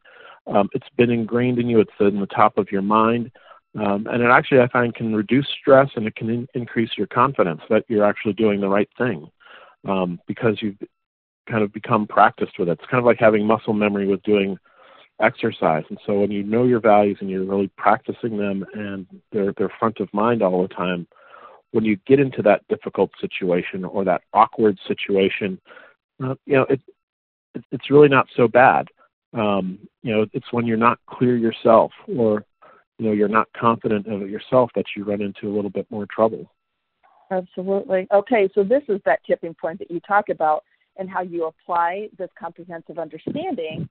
um, 0.47 0.69
it's 0.73 0.87
been 0.95 1.09
ingrained 1.09 1.59
in 1.59 1.67
you. 1.67 1.81
It's 1.81 1.91
in 1.99 2.21
the 2.21 2.27
top 2.27 2.57
of 2.57 2.71
your 2.71 2.81
mind. 2.81 3.31
Um, 3.77 4.07
and 4.11 4.23
it 4.23 4.29
actually, 4.29 4.61
I 4.61 4.67
find, 4.67 4.93
can 4.95 5.15
reduce 5.15 5.47
stress 5.61 5.89
and 5.95 6.07
it 6.07 6.15
can 6.15 6.29
in- 6.29 6.47
increase 6.53 6.91
your 6.97 7.07
confidence 7.07 7.61
that 7.69 7.85
you're 7.87 8.05
actually 8.05 8.33
doing 8.33 8.61
the 8.61 8.67
right 8.67 8.89
thing 8.97 9.29
um, 9.87 10.19
because 10.27 10.61
you've 10.61 10.77
kind 11.49 11.63
of 11.63 11.71
become 11.71 12.07
practiced 12.07 12.57
with 12.57 12.69
it. 12.69 12.79
It's 12.81 12.89
kind 12.89 12.99
of 12.99 13.05
like 13.05 13.19
having 13.19 13.45
muscle 13.45 13.73
memory 13.73 14.07
with 14.07 14.23
doing 14.23 14.57
exercise. 15.21 15.83
And 15.89 15.99
so 16.05 16.19
when 16.19 16.31
you 16.31 16.43
know 16.43 16.65
your 16.65 16.79
values 16.79 17.17
and 17.21 17.29
you're 17.29 17.43
really 17.43 17.69
practicing 17.77 18.37
them 18.37 18.65
and 18.73 19.05
they're, 19.31 19.53
they're 19.57 19.71
front 19.79 19.99
of 19.99 20.11
mind 20.13 20.41
all 20.41 20.61
the 20.63 20.73
time, 20.73 21.07
when 21.71 21.85
you 21.85 21.97
get 22.07 22.19
into 22.19 22.41
that 22.41 22.67
difficult 22.69 23.11
situation 23.21 23.85
or 23.85 24.03
that 24.03 24.21
awkward 24.33 24.79
situation, 24.87 25.59
uh, 26.23 26.35
you 26.45 26.55
know, 26.55 26.63
it, 26.63 26.81
it, 27.53 27.63
it's 27.71 27.91
really 27.91 28.07
not 28.07 28.27
so 28.35 28.47
bad. 28.47 28.87
Um, 29.33 29.77
you 30.01 30.15
know, 30.15 30.25
it's 30.33 30.51
when 30.51 30.65
you're 30.65 30.77
not 30.77 30.99
clear 31.07 31.37
yourself 31.37 31.91
or, 32.07 32.43
you 32.99 33.05
know, 33.05 33.13
you're 33.13 33.29
not 33.29 33.47
confident 33.53 34.05
of 34.07 34.21
it 34.21 34.29
yourself 34.29 34.69
that 34.75 34.85
you 34.95 35.05
run 35.05 35.21
into 35.21 35.47
a 35.47 35.53
little 35.55 35.69
bit 35.69 35.87
more 35.89 36.05
trouble. 36.13 36.51
Absolutely. 37.31 38.07
Okay, 38.13 38.49
so 38.53 38.63
this 38.63 38.83
is 38.89 38.99
that 39.05 39.21
tipping 39.25 39.55
point 39.55 39.79
that 39.79 39.89
you 39.89 39.99
talk 40.01 40.29
about 40.29 40.63
and 40.97 41.09
how 41.09 41.21
you 41.21 41.45
apply 41.45 42.09
this 42.17 42.29
comprehensive 42.37 42.99
understanding 42.99 43.87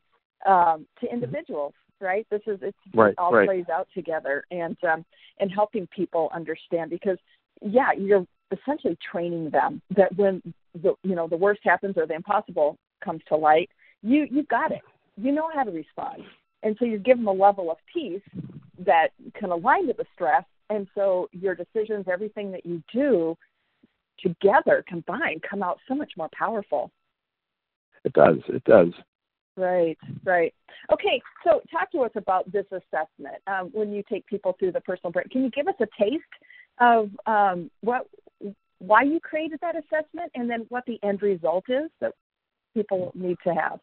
um, 0.46 0.86
to 1.00 1.10
individuals, 1.10 1.72
right? 2.00 2.26
This 2.30 2.42
is 2.46 2.58
it's, 2.60 2.76
right, 2.94 3.12
it 3.12 3.18
all 3.18 3.32
right. 3.32 3.48
plays 3.48 3.64
out 3.72 3.88
together 3.94 4.44
and 4.50 4.76
um, 4.84 5.04
and 5.40 5.50
helping 5.50 5.86
people 5.86 6.30
understand 6.34 6.90
because 6.90 7.16
yeah, 7.62 7.92
you're 7.92 8.26
essentially 8.52 8.98
training 9.10 9.50
them 9.50 9.80
that 9.96 10.14
when 10.16 10.42
the 10.82 10.94
you 11.02 11.14
know 11.14 11.26
the 11.26 11.36
worst 11.36 11.60
happens 11.64 11.96
or 11.96 12.06
the 12.06 12.14
impossible 12.14 12.76
comes 13.02 13.22
to 13.28 13.36
light, 13.36 13.70
you 14.02 14.26
you've 14.30 14.48
got 14.48 14.70
it. 14.70 14.82
You 15.16 15.32
know 15.32 15.48
how 15.54 15.62
to 15.62 15.70
respond, 15.70 16.24
and 16.62 16.76
so 16.78 16.84
you 16.84 16.98
give 16.98 17.16
them 17.16 17.28
a 17.28 17.32
level 17.32 17.70
of 17.70 17.78
peace 17.92 18.20
that 18.84 19.08
can 19.34 19.50
align 19.50 19.86
to 19.86 19.94
the 19.96 20.04
stress, 20.14 20.44
and 20.70 20.86
so 20.94 21.28
your 21.32 21.54
decisions, 21.54 22.06
everything 22.10 22.50
that 22.52 22.64
you 22.66 22.82
do 22.92 23.36
together 24.20 24.84
combined, 24.86 25.42
come 25.48 25.62
out 25.62 25.78
so 25.88 25.94
much 25.94 26.12
more 26.16 26.28
powerful. 26.36 26.90
It 28.04 28.12
does. 28.12 28.38
It 28.48 28.64
does. 28.64 28.88
Right, 29.56 29.98
right. 30.24 30.54
Okay, 30.92 31.20
so 31.44 31.60
talk 31.70 31.90
to 31.92 32.02
us 32.02 32.12
about 32.14 32.50
this 32.52 32.66
assessment. 32.70 33.36
Um, 33.46 33.70
when 33.72 33.92
you 33.92 34.02
take 34.08 34.24
people 34.26 34.54
through 34.58 34.72
the 34.72 34.80
personal 34.80 35.10
brand, 35.10 35.30
can 35.30 35.42
you 35.42 35.50
give 35.50 35.66
us 35.66 35.74
a 35.80 35.86
taste 36.00 36.22
of 36.80 37.10
um, 37.26 37.70
what 37.80 38.06
why 38.78 39.02
you 39.02 39.18
created 39.20 39.58
that 39.60 39.74
assessment 39.74 40.30
and 40.34 40.48
then 40.48 40.64
what 40.68 40.84
the 40.86 40.98
end 41.02 41.22
result 41.22 41.64
is 41.68 41.90
that 42.00 42.12
people 42.74 43.10
need 43.14 43.36
to 43.44 43.52
have. 43.52 43.80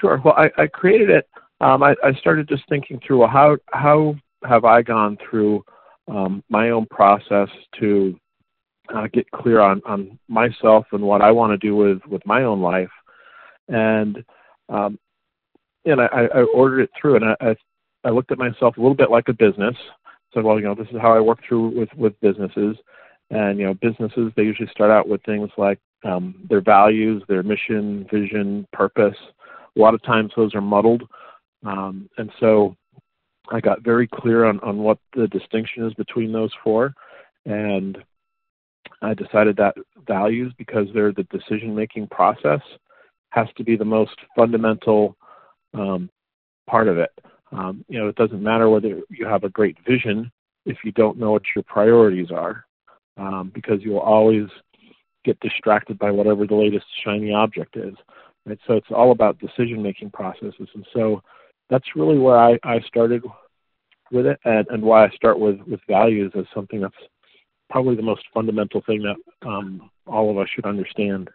Sure. 0.00 0.20
Well, 0.24 0.34
I, 0.36 0.50
I 0.58 0.66
created 0.66 1.10
it. 1.10 1.28
Um, 1.60 1.82
I, 1.82 1.94
I, 2.02 2.12
started 2.14 2.48
just 2.48 2.68
thinking 2.68 3.00
through 3.06 3.18
well, 3.18 3.28
how 3.28 3.56
how 3.72 4.16
have 4.46 4.64
I 4.64 4.82
gone 4.82 5.16
through 5.28 5.64
um, 6.08 6.42
my 6.48 6.70
own 6.70 6.86
process 6.86 7.48
to 7.80 8.18
uh, 8.94 9.06
get 9.12 9.30
clear 9.30 9.60
on, 9.60 9.80
on 9.86 10.18
myself 10.28 10.86
and 10.92 11.02
what 11.02 11.22
I 11.22 11.30
want 11.30 11.52
to 11.52 11.66
do 11.66 11.74
with, 11.76 12.04
with 12.06 12.26
my 12.26 12.42
own 12.42 12.60
life, 12.60 12.90
and 13.68 14.22
um, 14.68 14.98
and 15.84 16.00
I, 16.00 16.28
I 16.34 16.42
ordered 16.54 16.80
it 16.80 16.90
through, 17.00 17.16
and 17.16 17.24
I, 17.40 17.56
I 18.04 18.10
looked 18.10 18.32
at 18.32 18.38
myself 18.38 18.76
a 18.76 18.80
little 18.80 18.94
bit 18.94 19.10
like 19.10 19.28
a 19.28 19.32
business. 19.32 19.76
Said, 20.32 20.44
well, 20.44 20.58
you 20.58 20.64
know, 20.64 20.74
this 20.74 20.88
is 20.88 21.00
how 21.00 21.14
I 21.14 21.20
work 21.20 21.38
through 21.46 21.78
with 21.78 21.88
with 21.96 22.20
businesses. 22.20 22.76
And 23.30 23.58
you 23.58 23.66
know, 23.66 23.74
businesses 23.74 24.32
they 24.36 24.42
usually 24.42 24.68
start 24.70 24.90
out 24.90 25.08
with 25.08 25.22
things 25.24 25.50
like 25.56 25.78
um, 26.04 26.34
their 26.48 26.60
values, 26.60 27.22
their 27.28 27.42
mission, 27.42 28.06
vision, 28.12 28.66
purpose. 28.72 29.16
A 29.76 29.80
lot 29.80 29.94
of 29.94 30.02
times 30.02 30.32
those 30.36 30.54
are 30.54 30.60
muddled, 30.60 31.02
um, 31.64 32.08
and 32.18 32.30
so 32.40 32.76
I 33.50 33.60
got 33.60 33.82
very 33.82 34.06
clear 34.06 34.44
on 34.44 34.60
on 34.60 34.78
what 34.78 34.98
the 35.14 35.28
distinction 35.28 35.86
is 35.86 35.94
between 35.94 36.32
those 36.32 36.52
four, 36.62 36.94
and 37.44 37.98
I 39.02 39.14
decided 39.14 39.56
that 39.56 39.76
values, 40.06 40.52
because 40.56 40.86
they're 40.94 41.12
the 41.12 41.24
decision 41.24 41.74
making 41.74 42.08
process, 42.08 42.60
has 43.30 43.48
to 43.56 43.64
be 43.64 43.76
the 43.76 43.84
most 43.84 44.16
fundamental 44.36 45.16
um, 45.74 46.08
part 46.68 46.88
of 46.88 46.98
it. 46.98 47.10
Um, 47.52 47.84
you 47.88 47.98
know, 47.98 48.08
it 48.08 48.16
doesn't 48.16 48.42
matter 48.42 48.68
whether 48.68 49.00
you 49.10 49.26
have 49.26 49.44
a 49.44 49.48
great 49.48 49.76
vision 49.86 50.30
if 50.64 50.78
you 50.84 50.92
don't 50.92 51.18
know 51.18 51.32
what 51.32 51.42
your 51.54 51.62
priorities 51.64 52.30
are 52.30 52.64
um, 53.16 53.52
because 53.54 53.80
you'll 53.82 53.98
always 53.98 54.46
get 55.24 55.38
distracted 55.40 55.98
by 55.98 56.10
whatever 56.10 56.46
the 56.46 56.54
latest 56.54 56.86
shiny 57.04 57.32
object 57.32 57.76
is. 57.76 57.94
Right? 58.46 58.58
So 58.66 58.74
it's 58.74 58.90
all 58.90 59.12
about 59.12 59.38
decision 59.38 59.82
making 59.82 60.10
processes. 60.10 60.68
And 60.74 60.86
so 60.92 61.22
that's 61.70 61.96
really 61.96 62.18
where 62.18 62.38
I, 62.38 62.58
I 62.62 62.80
started 62.80 63.24
with 64.12 64.26
it 64.26 64.38
and, 64.44 64.66
and 64.68 64.82
why 64.82 65.06
I 65.06 65.10
start 65.10 65.38
with, 65.38 65.60
with 65.66 65.80
values 65.88 66.32
as 66.38 66.44
something 66.54 66.80
that's 66.80 66.94
probably 67.70 67.96
the 67.96 68.02
most 68.02 68.22
fundamental 68.32 68.82
thing 68.86 69.02
that 69.02 69.48
um, 69.48 69.90
all 70.06 70.30
of 70.30 70.38
us 70.38 70.48
should 70.54 70.66
understand. 70.66 71.30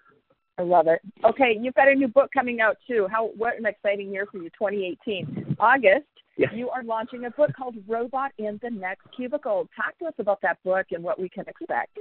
I 0.57 0.63
love 0.63 0.87
it. 0.87 1.01
Okay, 1.23 1.57
you've 1.59 1.73
got 1.73 1.87
a 1.87 1.95
new 1.95 2.07
book 2.07 2.29
coming 2.33 2.59
out 2.61 2.77
too. 2.85 3.07
How 3.09 3.27
what 3.37 3.57
an 3.57 3.65
exciting 3.65 4.11
year 4.11 4.27
for 4.29 4.37
you, 4.37 4.49
2018. 4.49 5.55
August, 5.59 6.05
Yes. 6.39 6.53
You 6.55 6.69
are 6.69 6.83
launching 6.85 7.25
a 7.25 7.31
book 7.31 7.51
called 7.53 7.75
Robot 7.85 8.31
in 8.37 8.57
the 8.63 8.69
Next 8.69 9.05
Cubicle. 9.13 9.67
Talk 9.75 9.99
to 9.99 10.05
us 10.05 10.13
about 10.19 10.39
that 10.41 10.57
book 10.63 10.85
and 10.91 11.03
what 11.03 11.19
we 11.19 11.27
can 11.27 11.43
expect. 11.49 11.99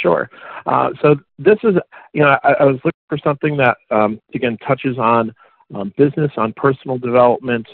Sure. 0.00 0.30
Uh, 0.64 0.88
so 1.02 1.16
this 1.38 1.58
is, 1.62 1.74
you 2.14 2.22
know, 2.22 2.38
I, 2.42 2.54
I 2.60 2.64
was 2.64 2.76
looking 2.76 2.92
for 3.06 3.18
something 3.22 3.54
that, 3.58 3.76
um, 3.90 4.18
again, 4.34 4.56
touches 4.66 4.96
on 4.96 5.34
um, 5.74 5.92
business, 5.96 6.32
on 6.36 6.52
personal 6.54 6.98
development, 6.98 7.66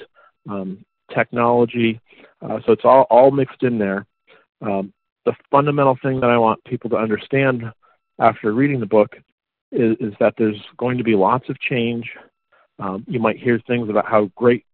um, 0.49 0.85
technology. 1.15 2.01
Uh, 2.43 2.59
so 2.67 2.73
it's 2.73 2.85
all, 2.85 3.07
all 3.11 3.31
mixed 3.31 3.63
in 3.63 3.79
there. 3.79 4.07
Um, 4.61 4.93
the 5.25 5.35
fundamental 5.51 5.97
thing 6.03 6.21
that 6.21 6.31
I 6.31 6.39
want 6.39 6.65
people 6.65 6.91
to 6.91 6.97
understand 6.97 7.65
after 8.19 8.53
reading 8.53 8.81
the 8.81 8.87
book 8.87 9.17
is, 9.73 9.97
is 10.01 10.13
that 10.21 10.35
there's 10.37 10.61
going 10.77 10.99
to 10.99 11.05
be 11.05 11.15
lots 11.15 11.49
of 11.49 11.59
change. 11.61 12.11
Um, 12.79 13.05
you 13.07 13.21
might 13.21 13.39
hear 13.39 13.61
things 13.67 13.89
about 13.89 14.07
how 14.07 14.31
great 14.37 14.65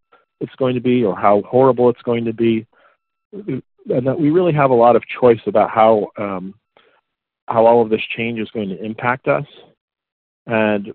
it's 0.40 0.54
going 0.56 0.74
to 0.74 0.80
be 0.80 1.04
or 1.04 1.16
how 1.16 1.42
horrible 1.42 1.90
it's 1.90 2.02
going 2.02 2.24
to 2.24 2.32
be, 2.32 2.66
and 3.32 3.62
that 3.86 4.18
we 4.18 4.30
really 4.30 4.52
have 4.52 4.70
a 4.70 4.74
lot 4.74 4.96
of 4.96 5.02
choice 5.20 5.40
about 5.46 5.70
how 5.70 6.08
um, 6.18 6.54
how 7.46 7.66
all 7.66 7.82
of 7.82 7.90
this 7.90 8.00
change 8.16 8.38
is 8.38 8.50
going 8.50 8.68
to 8.68 8.82
impact 8.82 9.28
us. 9.28 9.46
And 10.46 10.92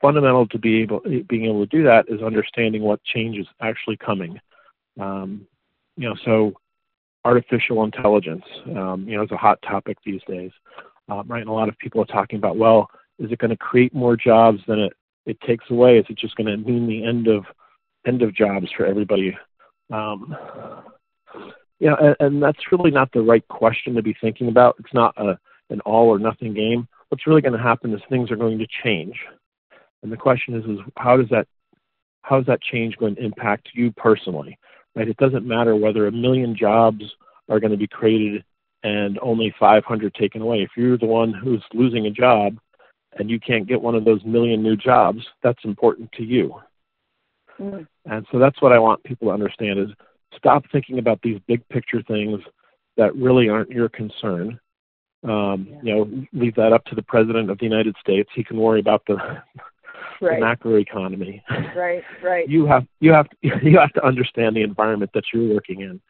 fundamental 0.00 0.46
to 0.48 0.58
be 0.58 0.82
able 0.82 1.00
being 1.28 1.46
able 1.46 1.66
to 1.66 1.76
do 1.76 1.82
that 1.84 2.06
is 2.08 2.22
understanding 2.22 2.82
what 2.82 3.02
change 3.04 3.36
is 3.36 3.46
actually 3.60 3.96
coming. 3.96 4.40
Um, 5.00 5.46
you 5.96 6.08
know, 6.08 6.16
so 6.24 6.54
artificial 7.24 7.84
intelligence, 7.84 8.44
um, 8.76 9.04
you 9.06 9.16
know, 9.16 9.22
is 9.22 9.30
a 9.30 9.36
hot 9.36 9.60
topic 9.62 9.98
these 10.04 10.22
days, 10.28 10.50
um, 11.08 11.24
right? 11.26 11.40
And 11.40 11.50
a 11.50 11.52
lot 11.52 11.68
of 11.68 11.78
people 11.78 12.00
are 12.00 12.06
talking 12.06 12.38
about, 12.38 12.56
well, 12.56 12.90
is 13.18 13.30
it 13.30 13.38
going 13.38 13.50
to 13.50 13.56
create 13.56 13.94
more 13.94 14.16
jobs 14.16 14.60
than 14.66 14.78
it 14.78 14.92
it 15.26 15.40
takes 15.42 15.70
away? 15.70 15.98
Is 15.98 16.06
it 16.08 16.18
just 16.18 16.36
going 16.36 16.46
to 16.46 16.56
mean 16.56 16.86
the 16.86 17.04
end 17.04 17.28
of 17.28 17.44
end 18.06 18.22
of 18.22 18.34
jobs 18.34 18.68
for 18.76 18.86
everybody? 18.86 19.36
Um, 19.92 20.34
yeah, 21.78 21.94
and, 22.00 22.16
and 22.20 22.42
that's 22.42 22.72
really 22.72 22.90
not 22.90 23.12
the 23.12 23.22
right 23.22 23.46
question 23.48 23.94
to 23.94 24.02
be 24.02 24.16
thinking 24.20 24.48
about. 24.48 24.76
It's 24.78 24.94
not 24.94 25.14
a 25.16 25.38
an 25.70 25.80
all 25.80 26.08
or 26.08 26.18
nothing 26.18 26.54
game. 26.54 26.88
What's 27.08 27.26
really 27.26 27.42
going 27.42 27.52
to 27.52 27.62
happen 27.62 27.92
is 27.92 28.00
things 28.08 28.30
are 28.30 28.36
going 28.36 28.58
to 28.58 28.66
change, 28.82 29.16
and 30.02 30.12
the 30.12 30.16
question 30.16 30.54
is, 30.54 30.64
is 30.64 30.78
how 30.96 31.16
does 31.16 31.28
that 31.30 31.46
how 32.22 32.38
is 32.38 32.46
that 32.46 32.60
change 32.60 32.96
going 32.96 33.14
to 33.16 33.24
impact 33.24 33.70
you 33.74 33.90
personally? 33.92 34.58
Right? 34.94 35.08
It 35.08 35.16
doesn't 35.16 35.46
matter 35.46 35.76
whether 35.76 36.06
a 36.06 36.12
million 36.12 36.54
jobs 36.56 37.04
are 37.48 37.60
going 37.60 37.70
to 37.70 37.78
be 37.78 37.86
created 37.86 38.44
and 38.82 39.18
only 39.20 39.54
500 39.58 40.14
taken 40.14 40.42
away. 40.42 40.62
If 40.62 40.70
you're 40.76 40.98
the 40.98 41.06
one 41.06 41.32
who's 41.32 41.62
losing 41.72 42.06
a 42.06 42.10
job 42.10 42.58
and 43.18 43.30
you 43.30 43.40
can't 43.40 43.66
get 43.66 43.80
one 43.80 43.94
of 43.94 44.04
those 44.04 44.22
million 44.24 44.62
new 44.62 44.76
jobs, 44.76 45.26
that's 45.42 45.64
important 45.64 46.12
to 46.12 46.22
you. 46.22 46.54
Mm. 47.58 47.86
And 48.04 48.26
so 48.30 48.38
that's 48.38 48.60
what 48.62 48.72
I 48.72 48.78
want 48.78 49.02
people 49.04 49.28
to 49.28 49.34
understand 49.34 49.78
is 49.78 49.88
stop 50.36 50.64
thinking 50.70 50.98
about 50.98 51.20
these 51.22 51.40
big 51.48 51.66
picture 51.68 52.02
things 52.02 52.40
that 52.96 53.14
really 53.16 53.48
aren't 53.48 53.70
your 53.70 53.88
concern. 53.88 54.60
Um, 55.24 55.66
yeah. 55.68 55.78
You 55.82 55.94
know, 55.94 56.26
leave 56.32 56.54
that 56.56 56.72
up 56.72 56.84
to 56.86 56.94
the 56.94 57.02
president 57.02 57.50
of 57.50 57.58
the 57.58 57.64
United 57.64 57.96
States. 58.00 58.28
He 58.34 58.44
can 58.44 58.58
worry 58.58 58.80
about 58.80 59.02
the, 59.06 59.16
right. 60.20 60.40
the 60.40 60.44
macro 60.44 60.76
economy. 60.76 61.42
Right, 61.74 62.02
right. 62.22 62.48
You 62.48 62.66
have 62.66 62.86
you 63.00 63.12
have 63.12 63.28
to, 63.30 63.36
you 63.62 63.78
have 63.78 63.92
to 63.94 64.04
understand 64.04 64.56
the 64.56 64.62
environment 64.62 65.10
that 65.14 65.24
you're 65.32 65.52
working 65.52 65.80
in. 65.80 66.00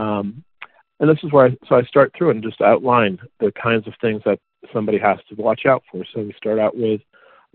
Um, 0.00 0.42
and 1.00 1.10
this 1.10 1.22
is 1.22 1.32
where 1.32 1.46
I, 1.46 1.56
so 1.68 1.76
I 1.76 1.82
start 1.82 2.12
through 2.16 2.30
and 2.30 2.42
just 2.42 2.60
outline 2.60 3.18
the 3.40 3.52
kinds 3.52 3.86
of 3.86 3.94
things 4.00 4.22
that 4.24 4.38
somebody 4.72 4.98
has 4.98 5.18
to 5.28 5.34
watch 5.34 5.66
out 5.66 5.82
for. 5.90 6.04
So 6.12 6.20
we 6.20 6.32
start 6.36 6.58
out 6.58 6.76
with 6.76 7.00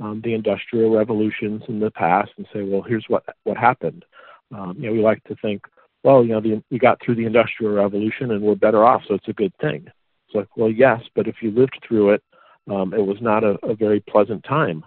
um, 0.01 0.21
the 0.23 0.33
industrial 0.33 0.95
revolutions 0.95 1.63
in 1.67 1.79
the 1.79 1.91
past 1.91 2.31
and 2.37 2.47
say, 2.53 2.63
well, 2.63 2.81
here's 2.81 3.05
what 3.07 3.23
what 3.43 3.57
happened. 3.57 4.05
Um, 4.53 4.75
you 4.79 4.87
know, 4.87 4.93
we 4.93 5.01
like 5.01 5.23
to 5.25 5.35
think, 5.41 5.63
well, 6.03 6.23
you 6.23 6.31
know, 6.31 6.41
the, 6.41 6.63
we 6.71 6.79
got 6.79 6.99
through 7.01 7.15
the 7.15 7.25
industrial 7.25 7.73
revolution 7.73 8.31
and 8.31 8.41
we're 8.41 8.55
better 8.55 8.83
off, 8.85 9.03
so 9.07 9.13
it's 9.13 9.27
a 9.27 9.33
good 9.33 9.53
thing. 9.61 9.85
It's 10.27 10.35
like, 10.35 10.47
well, 10.55 10.69
yes, 10.69 11.01
but 11.15 11.27
if 11.27 11.35
you 11.41 11.51
lived 11.51 11.79
through 11.87 12.11
it, 12.11 12.23
um, 12.69 12.93
it 12.93 13.05
was 13.05 13.17
not 13.21 13.43
a, 13.43 13.57
a 13.63 13.75
very 13.75 13.99
pleasant 13.99 14.43
time. 14.43 14.83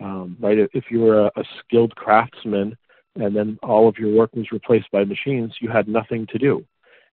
Um, 0.00 0.36
right? 0.40 0.58
If 0.72 0.84
you 0.90 1.00
were 1.00 1.26
a, 1.26 1.32
a 1.36 1.44
skilled 1.58 1.94
craftsman 1.96 2.76
and 3.16 3.34
then 3.34 3.58
all 3.62 3.88
of 3.88 3.98
your 3.98 4.14
work 4.14 4.34
was 4.34 4.52
replaced 4.52 4.90
by 4.92 5.04
machines, 5.04 5.54
you 5.60 5.68
had 5.68 5.88
nothing 5.88 6.26
to 6.28 6.38
do 6.38 6.64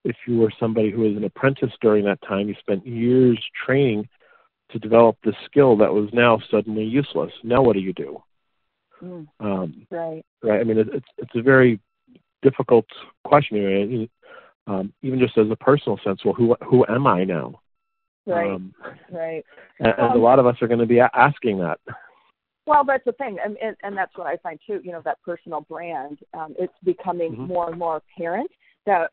if 0.05 0.15
you 0.27 0.37
were 0.37 0.53
somebody 0.59 0.91
who 0.91 1.01
was 1.01 1.17
an 1.17 1.23
apprentice 1.23 1.71
during 1.81 2.05
that 2.05 2.21
time, 2.21 2.47
you 2.47 2.55
spent 2.59 2.85
years 2.85 3.43
training 3.65 4.07
to 4.69 4.79
develop 4.79 5.17
the 5.23 5.33
skill 5.45 5.75
that 5.77 5.91
was 5.91 6.09
now 6.13 6.39
suddenly 6.49 6.83
useless. 6.83 7.31
Now, 7.43 7.63
what 7.63 7.73
do 7.73 7.79
you 7.79 7.93
do? 7.93 8.21
Mm, 9.03 9.27
um, 9.39 9.87
right. 9.89 10.23
Right. 10.43 10.61
I 10.61 10.63
mean, 10.63 10.77
it, 10.77 10.87
it's 10.93 11.07
it's 11.17 11.35
a 11.35 11.41
very 11.41 11.79
difficult 12.43 12.85
question. 13.25 14.07
Um, 14.67 14.93
even 15.01 15.19
just 15.19 15.37
as 15.37 15.49
a 15.49 15.55
personal 15.55 15.99
sense, 16.03 16.23
well, 16.23 16.35
who 16.35 16.55
who 16.63 16.85
am 16.87 17.07
I 17.07 17.23
now? 17.23 17.59
Right. 18.27 18.51
Um, 18.51 18.73
right. 19.11 19.43
And, 19.79 19.93
and 19.97 20.13
a 20.15 20.19
lot 20.19 20.39
of 20.39 20.45
us 20.45 20.55
are 20.61 20.67
going 20.67 20.79
to 20.79 20.85
be 20.85 20.99
asking 20.99 21.59
that. 21.59 21.79
Well, 22.67 22.83
that's 22.83 23.05
the 23.05 23.11
thing, 23.13 23.37
and, 23.43 23.57
and 23.57 23.75
and 23.83 23.95
that's 23.95 24.17
what 24.17 24.27
I 24.27 24.37
find 24.37 24.59
too. 24.65 24.81
You 24.83 24.91
know, 24.91 25.01
that 25.05 25.21
personal 25.23 25.61
brand, 25.61 26.19
um, 26.33 26.55
it's 26.57 26.73
becoming 26.83 27.33
mm-hmm. 27.33 27.45
more 27.45 27.69
and 27.69 27.77
more 27.77 27.97
apparent 27.97 28.49
that 28.85 29.11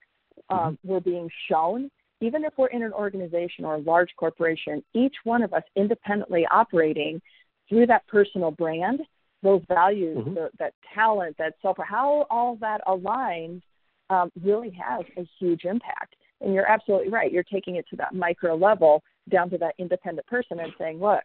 um, 0.49 0.59
mm-hmm. 0.59 0.89
we're 0.89 1.01
being 1.01 1.29
shown, 1.51 1.91
even 2.21 2.45
if 2.45 2.55
we're 2.57 2.69
in 2.69 2.83
an 2.83 2.93
organization 2.93 3.65
or 3.65 3.75
a 3.75 3.81
large 3.81 4.11
corporation, 4.17 4.83
each 4.95 5.15
one 5.25 5.43
of 5.43 5.53
us 5.53 5.63
independently 5.77 6.47
operating 6.51 7.21
through 7.69 7.87
that 7.87 8.07
personal 8.07 8.51
brand, 8.51 9.01
those 9.43 9.63
values, 9.69 10.19
mm-hmm. 10.19 10.35
the, 10.35 10.51
that 10.59 10.73
talent, 10.95 11.37
that 11.39 11.55
self, 11.61 11.77
how 11.87 12.27
all 12.31 12.57
that 12.61 12.81
aligns 12.87 13.61
um, 14.09 14.31
really 14.43 14.71
has 14.71 15.05
a 15.19 15.29
huge 15.39 15.65
impact. 15.65 16.17
And 16.41 16.55
you're 16.55 16.69
absolutely 16.69 17.09
right. 17.11 17.31
You're 17.31 17.45
taking 17.45 17.77
it 17.77 17.87
to 17.91 17.97
that 17.97 18.15
micro 18.15 18.57
level, 18.57 19.03
down 19.31 19.51
to 19.51 19.59
that 19.59 19.75
independent 19.79 20.27
person, 20.27 20.59
and 20.61 20.73
saying, 20.79 21.01
look, 21.01 21.23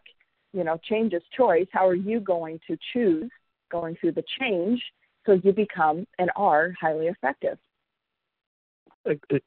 you 0.52 0.64
know, 0.64 0.78
change 0.82 1.12
is 1.12 1.22
choice. 1.36 1.66
How 1.72 1.86
are 1.86 1.94
you 1.94 2.20
going 2.20 2.60
to 2.66 2.76
choose 2.92 3.30
going 3.70 3.96
through 3.96 4.12
the 4.12 4.24
change 4.40 4.82
so 5.26 5.32
you 5.44 5.52
become 5.52 6.06
and 6.18 6.30
are 6.36 6.74
highly 6.80 7.06
effective? 7.06 7.58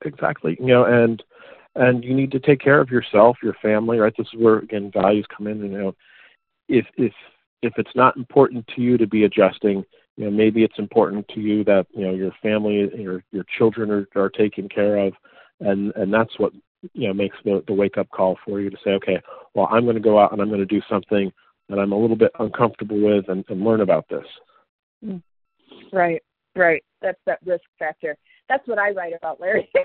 exactly 0.05 0.57
you 0.59 0.67
know 0.67 0.85
and 0.85 1.23
and 1.75 2.03
you 2.03 2.13
need 2.13 2.31
to 2.31 2.39
take 2.39 2.59
care 2.59 2.79
of 2.81 2.89
yourself 2.89 3.37
your 3.43 3.53
family 3.61 3.99
right 3.99 4.13
this 4.17 4.27
is 4.33 4.39
where 4.39 4.59
again 4.59 4.91
values 4.91 5.25
come 5.35 5.47
in 5.47 5.61
and 5.61 5.71
you 5.71 5.77
know 5.77 5.95
if 6.67 6.85
if 6.97 7.13
if 7.61 7.73
it's 7.77 7.95
not 7.95 8.17
important 8.17 8.65
to 8.67 8.81
you 8.81 8.97
to 8.97 9.07
be 9.07 9.25
adjusting 9.25 9.83
you 10.17 10.25
know 10.25 10.31
maybe 10.31 10.63
it's 10.63 10.79
important 10.79 11.27
to 11.27 11.39
you 11.39 11.63
that 11.63 11.85
you 11.91 12.05
know 12.05 12.13
your 12.13 12.31
family 12.41 12.89
your 12.97 13.23
your 13.31 13.45
children 13.57 13.91
are, 13.91 14.07
are 14.15 14.29
taken 14.29 14.67
care 14.67 14.97
of 14.97 15.13
and 15.59 15.93
and 15.95 16.13
that's 16.13 16.39
what 16.39 16.53
you 16.94 17.08
know 17.08 17.13
makes 17.13 17.38
the 17.44 17.63
the 17.67 17.74
wake 17.74 17.98
up 17.98 18.10
call 18.10 18.38
for 18.46 18.60
you 18.60 18.70
to 18.70 18.78
say 18.84 18.91
okay 18.91 19.20
well 19.54 19.67
i'm 19.72 19.84
going 19.84 19.96
to 19.96 20.02
go 20.02 20.20
out 20.20 20.32
and 20.32 20.41
i'm 20.41 20.50
going 20.50 20.60
to 20.60 20.65
do 20.65 20.82
something 20.89 21.32
that 21.70 21.80
i'm 21.80 21.91
a 21.91 21.98
little 21.98 22.15
bit 22.15 22.32
uncomfortable 22.39 23.00
with 23.00 23.28
and, 23.30 23.44
and 23.50 23.63
learn 23.63 23.82
about 23.82 24.08
this 24.10 24.26
mm. 25.06 25.22
right 25.91 26.22
right 26.56 26.84
that's 27.02 27.20
that 27.26 27.39
risk 27.46 27.63
factor 27.80 28.17
that's 28.52 28.67
what 28.67 28.80
I 28.80 28.91
write 28.91 29.13
about, 29.15 29.39
Larry. 29.39 29.70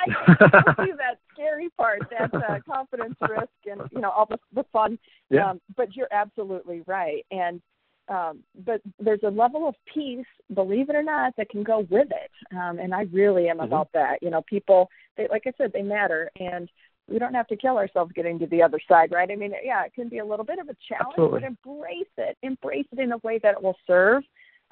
I 0.00 0.06
see 0.84 0.92
that 0.98 1.18
scary 1.32 1.68
part, 1.76 2.00
that 2.10 2.34
uh, 2.34 2.58
confidence 2.68 3.14
risk, 3.20 3.48
and 3.70 3.82
you 3.92 4.00
know 4.00 4.10
all 4.10 4.26
the 4.26 4.38
the 4.52 4.64
fun. 4.72 4.98
Yeah. 5.30 5.50
Um, 5.50 5.60
but 5.76 5.94
you're 5.94 6.08
absolutely 6.10 6.82
right, 6.86 7.24
and 7.30 7.60
um, 8.08 8.40
but 8.64 8.80
there's 8.98 9.22
a 9.24 9.30
level 9.30 9.68
of 9.68 9.74
peace, 9.92 10.26
believe 10.54 10.88
it 10.88 10.96
or 10.96 11.02
not, 11.02 11.34
that 11.36 11.50
can 11.50 11.62
go 11.62 11.80
with 11.90 12.08
it. 12.10 12.56
Um, 12.56 12.78
and 12.78 12.94
I 12.94 13.02
really 13.12 13.48
am 13.48 13.56
mm-hmm. 13.56 13.66
about 13.66 13.88
that. 13.94 14.22
You 14.22 14.30
know, 14.30 14.42
people, 14.42 14.88
they, 15.16 15.28
like 15.28 15.42
I 15.46 15.52
said, 15.58 15.72
they 15.72 15.82
matter, 15.82 16.30
and 16.40 16.68
we 17.08 17.18
don't 17.18 17.34
have 17.34 17.46
to 17.48 17.56
kill 17.56 17.76
ourselves 17.76 18.12
getting 18.14 18.38
to 18.38 18.46
the 18.46 18.62
other 18.62 18.78
side, 18.88 19.12
right? 19.12 19.30
I 19.30 19.36
mean, 19.36 19.52
yeah, 19.64 19.84
it 19.84 19.94
can 19.94 20.08
be 20.08 20.18
a 20.18 20.24
little 20.24 20.44
bit 20.44 20.58
of 20.58 20.68
a 20.68 20.76
challenge, 20.86 21.14
Absolutely. 21.14 21.40
but 21.40 21.46
embrace 21.46 22.14
it. 22.16 22.36
Embrace 22.42 22.86
it 22.92 22.98
in 22.98 23.12
a 23.12 23.18
way 23.18 23.38
that 23.42 23.54
it 23.54 23.62
will 23.62 23.76
serve 23.86 24.22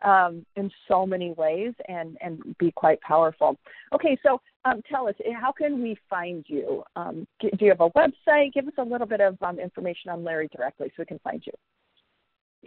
um, 0.05 0.45
in 0.57 0.71
so 0.89 1.07
many 1.07 1.33
ways 1.33 1.73
and, 1.89 2.19
and 2.21 2.57
be 2.59 2.71
quite 2.73 3.01
powerful. 3.01 3.57
Okay, 3.95 4.19
so 4.23 4.41
um, 4.65 4.83
tell 4.91 5.09
us, 5.09 5.15
how 5.41 5.53
can 5.53 5.83
we 5.83 5.97
find 6.11 6.45
you? 6.49 6.83
Um, 6.95 7.27
do 7.41 7.49
you 7.61 7.71
have 7.71 7.81
a 7.81 7.91
website? 7.91 8.53
Give 8.53 8.67
us 8.67 8.75
a 8.79 8.83
little 8.83 9.07
bit 9.07 9.21
of 9.21 9.41
um, 9.43 9.59
information 9.59 10.11
on 10.11 10.23
Larry 10.23 10.49
directly 10.55 10.89
so 10.89 10.95
we 10.99 11.07
can 11.07 11.21
find 11.21 11.43
you. 11.47 11.53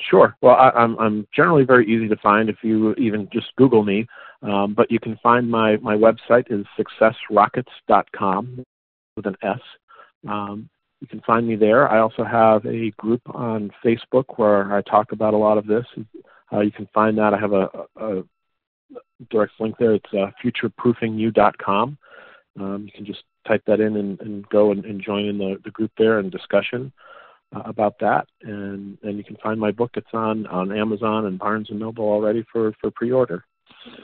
Sure. 0.08 0.36
Well, 0.42 0.56
I, 0.56 0.70
am 0.70 0.76
I'm, 0.76 1.00
I'm 1.00 1.28
generally 1.36 1.64
very 1.64 1.86
easy 1.86 2.08
to 2.08 2.16
find 2.18 2.50
if 2.50 2.58
you 2.64 2.94
even 2.94 3.28
just 3.34 3.48
Google 3.58 3.84
me. 3.84 4.08
Um, 4.42 4.74
but 4.74 4.90
you 4.90 5.00
can 5.00 5.18
find 5.22 5.50
my, 5.50 5.78
my 5.78 5.96
website 5.96 6.46
is 6.50 6.66
successrockets.com 6.78 8.64
with 9.16 9.26
an 9.26 9.36
S. 9.44 9.60
Um, 10.28 10.70
you 11.02 11.08
can 11.08 11.22
find 11.22 11.48
me 11.48 11.56
there. 11.56 11.90
I 11.90 12.00
also 12.00 12.24
have 12.24 12.66
a 12.66 12.92
group 12.92 13.22
on 13.34 13.72
Facebook 13.84 14.26
where 14.38 14.74
I 14.74 14.82
talk 14.82 15.12
about 15.12 15.34
a 15.34 15.38
lot 15.38 15.58
of 15.58 15.68
this. 15.68 15.86
Uh, 16.52 16.62
you 16.62 16.72
can 16.72 16.88
find 16.94 17.18
that. 17.18 17.34
I 17.34 17.40
have 17.40 17.54
a, 17.54 17.70
a 17.98 18.24
direct 19.30 19.54
link 19.60 19.76
there. 19.78 19.96
It's 19.96 20.14
uh, 20.14 20.32
futureproofing.you.com. 20.44 21.98
Um, 22.60 22.84
you 22.86 22.92
can 22.92 23.06
just 23.06 23.24
type 23.48 23.64
that 23.68 23.80
in 23.80 23.96
and, 23.96 24.20
and 24.22 24.48
go 24.50 24.72
and, 24.72 24.84
and, 24.86 25.02
join 25.02 25.26
in 25.26 25.38
the, 25.38 25.58
the 25.64 25.72
group 25.72 25.92
there 25.98 26.20
and 26.20 26.32
discussion 26.32 26.92
uh, 27.56 27.62
about 27.66 28.00
that. 28.00 28.28
And 28.42 28.98
and 29.04 29.18
you 29.18 29.24
can 29.24 29.38
find 29.42 29.60
my 29.60 29.72
book. 29.72 29.92
It's 29.96 30.08
on 30.14 30.48
on 30.48 30.72
Amazon 30.72 31.26
and 31.26 31.40
Barnes 31.40 31.68
and 31.70 31.80
Noble 31.80 32.06
already 32.06 32.46
for 32.52 32.74
for 32.82 32.92
pre-order. 32.92 33.44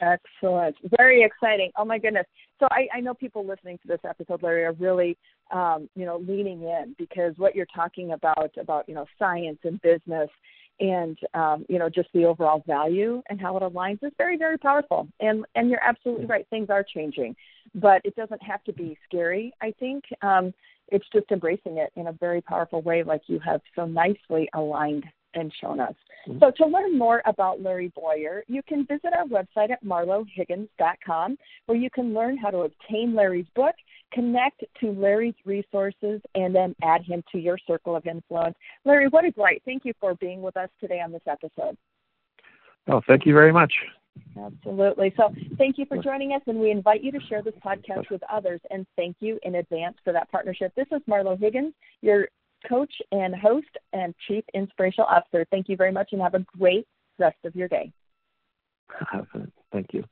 Excellent. 0.01 0.75
Very 0.97 1.23
exciting. 1.23 1.71
Oh 1.77 1.85
my 1.85 1.97
goodness. 1.97 2.25
So 2.59 2.67
I, 2.71 2.87
I 2.95 2.99
know 3.01 3.13
people 3.13 3.45
listening 3.45 3.77
to 3.79 3.87
this 3.87 3.99
episode, 4.07 4.41
Larry, 4.41 4.63
are 4.63 4.73
really 4.73 5.17
um, 5.51 5.89
you 5.95 6.05
know, 6.05 6.17
leaning 6.17 6.63
in 6.63 6.95
because 6.97 7.33
what 7.37 7.55
you're 7.55 7.67
talking 7.75 8.13
about 8.13 8.51
about, 8.59 8.87
you 8.87 8.95
know, 8.95 9.05
science 9.19 9.59
and 9.63 9.81
business 9.81 10.29
and 10.79 11.17
um, 11.33 11.65
you 11.69 11.79
know 11.79 11.89
just 11.89 12.09
the 12.13 12.25
overall 12.25 12.63
value 12.67 13.21
and 13.29 13.39
how 13.39 13.55
it 13.55 13.63
aligns 13.63 14.03
is 14.03 14.11
very 14.17 14.37
very 14.37 14.57
powerful 14.57 15.07
and 15.19 15.45
and 15.55 15.69
you're 15.69 15.83
absolutely 15.83 16.25
right 16.25 16.45
things 16.49 16.69
are 16.69 16.83
changing 16.83 17.35
but 17.75 18.01
it 18.03 18.15
doesn't 18.15 18.41
have 18.43 18.61
to 18.63 18.73
be 18.73 18.97
scary 19.07 19.53
i 19.61 19.73
think 19.79 20.03
um, 20.21 20.53
it's 20.89 21.05
just 21.13 21.31
embracing 21.31 21.77
it 21.77 21.91
in 21.95 22.07
a 22.07 22.11
very 22.13 22.41
powerful 22.41 22.81
way 22.81 23.03
like 23.03 23.21
you 23.27 23.39
have 23.39 23.61
so 23.75 23.85
nicely 23.85 24.49
aligned 24.53 25.05
and 25.35 25.51
shown 25.61 25.79
us. 25.79 25.93
Mm-hmm. 26.27 26.39
So 26.39 26.51
to 26.57 26.65
learn 26.65 26.97
more 26.97 27.21
about 27.25 27.61
Larry 27.61 27.91
Boyer, 27.95 28.43
you 28.47 28.61
can 28.63 28.85
visit 28.85 29.13
our 29.13 29.25
website 29.25 29.69
at 29.71 29.83
marlohiggins.com 29.83 31.37
where 31.65 31.77
you 31.77 31.89
can 31.89 32.13
learn 32.13 32.37
how 32.37 32.49
to 32.49 32.59
obtain 32.59 33.13
Larry's 33.13 33.45
book, 33.55 33.75
connect 34.13 34.63
to 34.79 34.91
Larry's 34.91 35.35
resources, 35.45 36.21
and 36.35 36.55
then 36.55 36.75
add 36.81 37.03
him 37.03 37.23
to 37.31 37.37
your 37.37 37.57
circle 37.67 37.95
of 37.95 38.05
influence. 38.07 38.55
Larry, 38.85 39.07
what 39.09 39.25
a 39.25 39.31
delight. 39.31 39.61
Thank 39.65 39.85
you 39.85 39.93
for 39.99 40.15
being 40.15 40.41
with 40.41 40.57
us 40.57 40.69
today 40.79 41.01
on 41.01 41.11
this 41.11 41.21
episode. 41.27 41.77
Oh, 42.87 43.01
thank 43.07 43.25
you 43.25 43.33
very 43.33 43.51
much. 43.51 43.73
Absolutely. 44.37 45.13
So, 45.17 45.33
thank 45.57 45.77
you 45.77 45.85
for 45.85 45.97
joining 45.97 46.33
us, 46.33 46.41
and 46.47 46.59
we 46.59 46.71
invite 46.71 47.03
you 47.03 47.11
to 47.11 47.19
share 47.27 47.41
this 47.41 47.53
podcast 47.65 48.09
with 48.09 48.21
others. 48.31 48.59
And 48.69 48.85
thank 48.95 49.17
you 49.19 49.39
in 49.43 49.55
advance 49.55 49.97
for 50.03 50.13
that 50.13 50.29
partnership. 50.31 50.73
This 50.75 50.87
is 50.91 51.01
Marlo 51.09 51.39
Higgins, 51.39 51.73
your 52.01 52.27
coach 52.67 52.93
and 53.11 53.35
host 53.35 53.67
and 53.93 54.13
chief 54.27 54.43
inspirational 54.53 55.07
officer. 55.07 55.45
Thank 55.51 55.69
you 55.69 55.77
very 55.77 55.91
much 55.91 56.09
and 56.11 56.21
have 56.21 56.33
a 56.33 56.45
great 56.57 56.87
rest 57.19 57.37
of 57.43 57.55
your 57.55 57.67
day. 57.67 57.91
Thank 59.71 59.93
you. 59.93 60.03